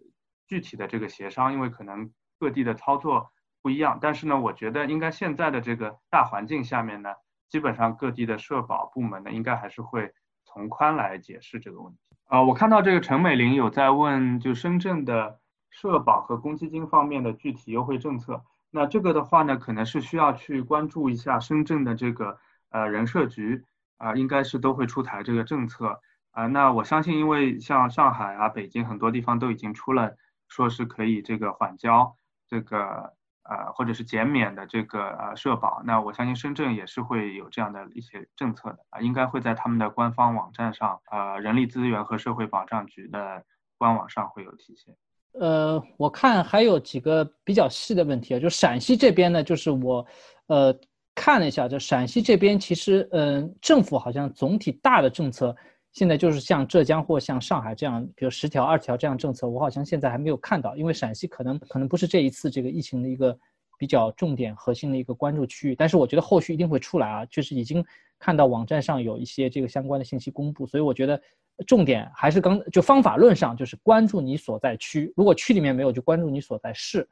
[0.48, 3.30] 具体的这个协商，因为可能各地的操作
[3.62, 4.00] 不一样。
[4.02, 7.12] 但是呢，我觉得应该现在的这个大环境下面呢，
[7.50, 10.12] 基本上各地的社保部门呢，应该还是会
[10.44, 12.42] 从宽来解释这个问题啊。
[12.42, 15.40] 我看到这个陈美玲有在问，就深圳的。
[15.74, 22.38] 社保和公积金方面的具体优惠政策，那这个的话呢，可能是需要去关注一下深圳的这个
[22.70, 23.66] 呃人社局
[23.98, 26.00] 啊，应该是都会出台这个政策
[26.30, 26.46] 啊。
[26.46, 30.16] 那我相信，因为像上海啊、北京很多地方都已经出了，
[30.48, 32.16] 说是可以这个缓交
[32.48, 43.44] 这个呃或者是减免的这个呃社保，那我相信深圳也是会有这样的一些政策的啊，应该会在他们的官方网站上，呃，人力资源和社会保障局的
[43.80, 44.96] 官网上会有体现。
[45.40, 50.06] 呃，我看还有几个比较细的问题啊，就陕西这边呢，就是我，
[50.46, 50.76] 呃，
[51.16, 55.56] 看了一下，就陕西这边其实，嗯，政府好像总体大的政策，
[55.92, 63.36] 现在就是像浙江或像上海这样，比如十条、二十条这样政策，我好像现在还没有看到，因为陕西可能可能不是这一次这个疫情的一个
[63.80, 67.84] 比较重点核心的一个关注区域，但是我觉得后续一定会出来啊，就是已经
[68.20, 71.20] 看到网站上有一些这个相关的信息公布，所以我觉得。
[71.68, 75.14] 重点还是刚就方法论上，就是关注你所在区。
[75.16, 77.08] 如果区里面没有，就关注你所在市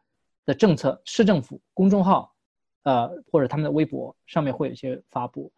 [0.46, 1.02] 的政策。
[1.06, 2.34] 市政府公众号，
[2.84, 5.52] 呃，或者他们的微博上面会有一些发布。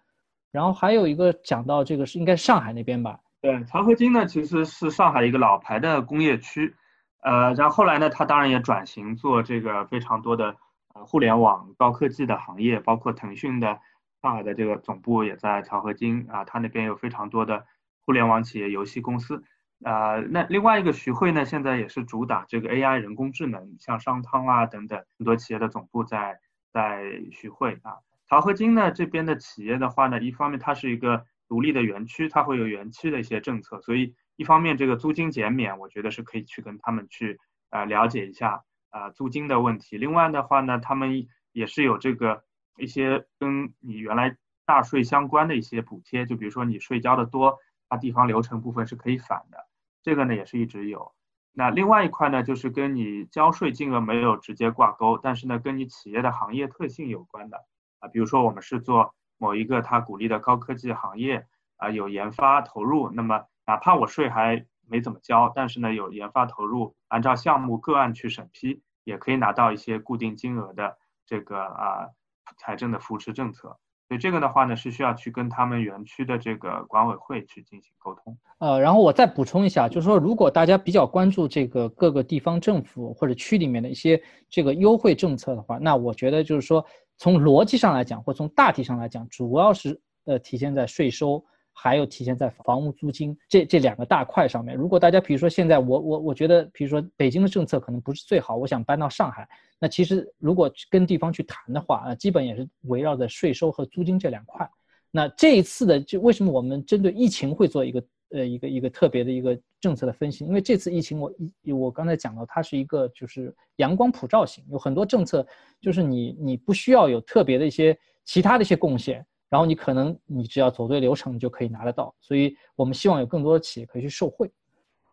[0.51, 3.19] 然后还有一个讲到这个是应该上海那边吧？
[3.41, 6.75] 对，长河金呢其实是上海一个老牌的工业区，
[7.21, 10.55] 呃，然后后来呢，它当然也转型做这个非常多的
[10.89, 13.79] 互联网高科技的行业，包括腾讯的
[14.21, 17.65] 上海的这个总部也在漕河泾啊，它那边有非常多的
[18.05, 19.43] 互联网企业、游戏公司。
[19.83, 26.39] 啊，那另外一个徐汇呢，现在也是主打这个 AI 人工智能，像商汤啊等等很多企业的总部在
[26.71, 27.97] 在徐汇啊。
[28.29, 37.37] 漕河泾呢这边的企业的话呢，一方面它是一个独立的园区，它会有园区的一些政策，所以一方面这个租金减免，我觉得是可以去跟他们去
[37.69, 39.97] 啊了解一下啊租金的问题。
[39.97, 42.43] 另外的话呢，他们也是有这个
[42.77, 47.59] 一些跟你原来纳税相关的一些补贴，就比如说你税交的多，
[47.93, 49.67] 它地方流程部分是可以返的。
[50.01, 51.13] 这个呢也是一直有，
[51.51, 57.57] 那另外一块呢就是跟你交税金额没有直接挂钩，但是呢跟你企业的行业特性有关的
[57.99, 61.45] 啊，比如说我们是做某一个他鼓励的高科技行业
[61.77, 72.09] 啊，有研发投入，那么哪怕我税还没怎么交，但是呢有研发投入，按照项目个案去审批，也可以拿到一些固定金额的这个啊
[72.57, 73.77] 财政的扶持政策。
[74.07, 78.37] 所以这个的话呢，是需要去跟他们园区的这个管委会去进行沟通。
[78.59, 86.85] 呃，然后我再补充一下，就是说，如果大家比较关注这个各个地方政府或者区里面的一些这个优惠政策的话，那我觉得就是说，
[87.17, 91.43] 从逻辑上来讲，或从大体上来讲，主要是呃体现在税收。
[91.75, 94.75] 还有体现在房屋租金这这两个大块上面。
[94.75, 99.47] 如果大家比如说现在我我我觉得，比如说北京的政策可能不是最好，我想搬到上海，
[99.79, 104.69] 那其实如果跟地方去谈的话啊，基本也是围绕着税收和租金这两块。
[105.11, 110.45] 那这一次的就为什么我们针对疫情会做一个呃一个一个特别的一个政策的分析？
[110.45, 115.45] 因为这次疫情我一我刚才讲到它是一个就是阳光普照型，有很多政策
[115.81, 119.25] 就是你你不需要有特别的一些其他的一些贡献。
[119.53, 122.11] 然后你可能你只要走对流程，你就可以拿得到。
[122.19, 124.49] 所以我们希望有更多的企业可以去受惠。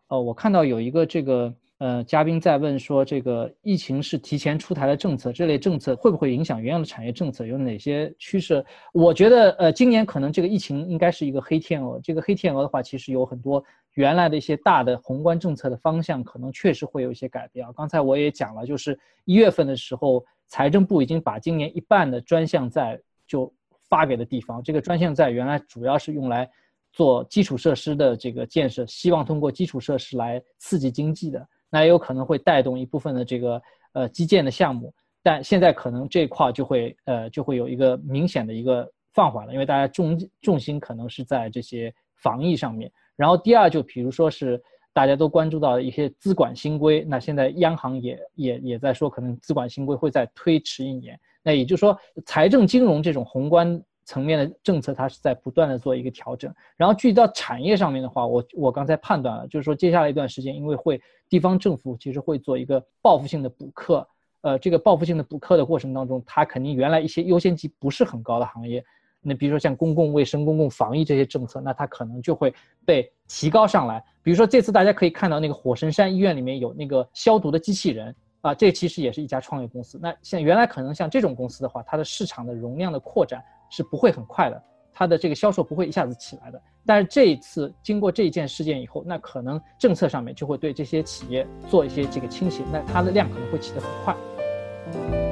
[0.08, 7.44] 呃，我看到有一个这个呃嘉宾在问说，这个疫情是提前出台的政策，这类政策会不会影响原有的产业政策？
[7.44, 8.64] 有哪些趋势？
[8.94, 12.00] 我觉得呃今年可能这个疫情应该是一个黑天鹅。
[12.02, 13.62] 这个黑天鹅的话，其实有很多
[13.92, 17.70] 原来的一些大的宏观政策的方向，可能确实会有一些改变。
[17.76, 23.52] 刚才我也讲了，就是一月份的时候，财政部已经把今年一半的专项债就。
[23.90, 26.48] 发给的地方，这个专项债原来主要是用来
[26.92, 33.62] 做基础设施的这个建设，希望通过基础设施来刺激经济的，那也有可能会带动一部分的这个
[33.92, 42.90] 呃基建的项目，但现在可能这块就会呃就会有一个明显的一个放缓了，因为大家重重心可能是在这些防疫上面。
[43.16, 44.62] 然后第二就比如说是
[44.92, 51.18] 大家都关注到一些资管新规，那现在央行也也也在说，可能资管新规会再推迟一年。
[51.42, 56.52] 那也就是说，财政金融这种宏观层面的政策，它是在不断的做一个调整。
[56.76, 64.06] 然后具体到产业上面的话，我我刚才判断了，就是说接下来一段时间，因为会地方政府其实会做一个报复性的补课，
[64.42, 68.84] 呃，这个报复性的补课的过程当中，它肯定原来一些优先级不是很高的行业，
[69.22, 72.52] 那比如说像公共卫生、公共防疫这些政策，那它可能就会
[72.84, 74.04] 被提高上来。
[74.22, 78.14] 比如说这次大家可以看到那个火神山医院里面有那个消毒的机器人。
[78.42, 79.98] 啊，这其实也是一家创业公司。
[80.00, 84.62] 那像原来可能像这种公司的话，它的市场的容量的扩展是不会很快的，
[84.92, 86.60] 它的这个销售不会一下子起来的。
[86.86, 95.29] 但是这一次经过这一件事件以后，那可能政策上面就会对这些企业做一些这个倾斜，那它的量可能会起得很快。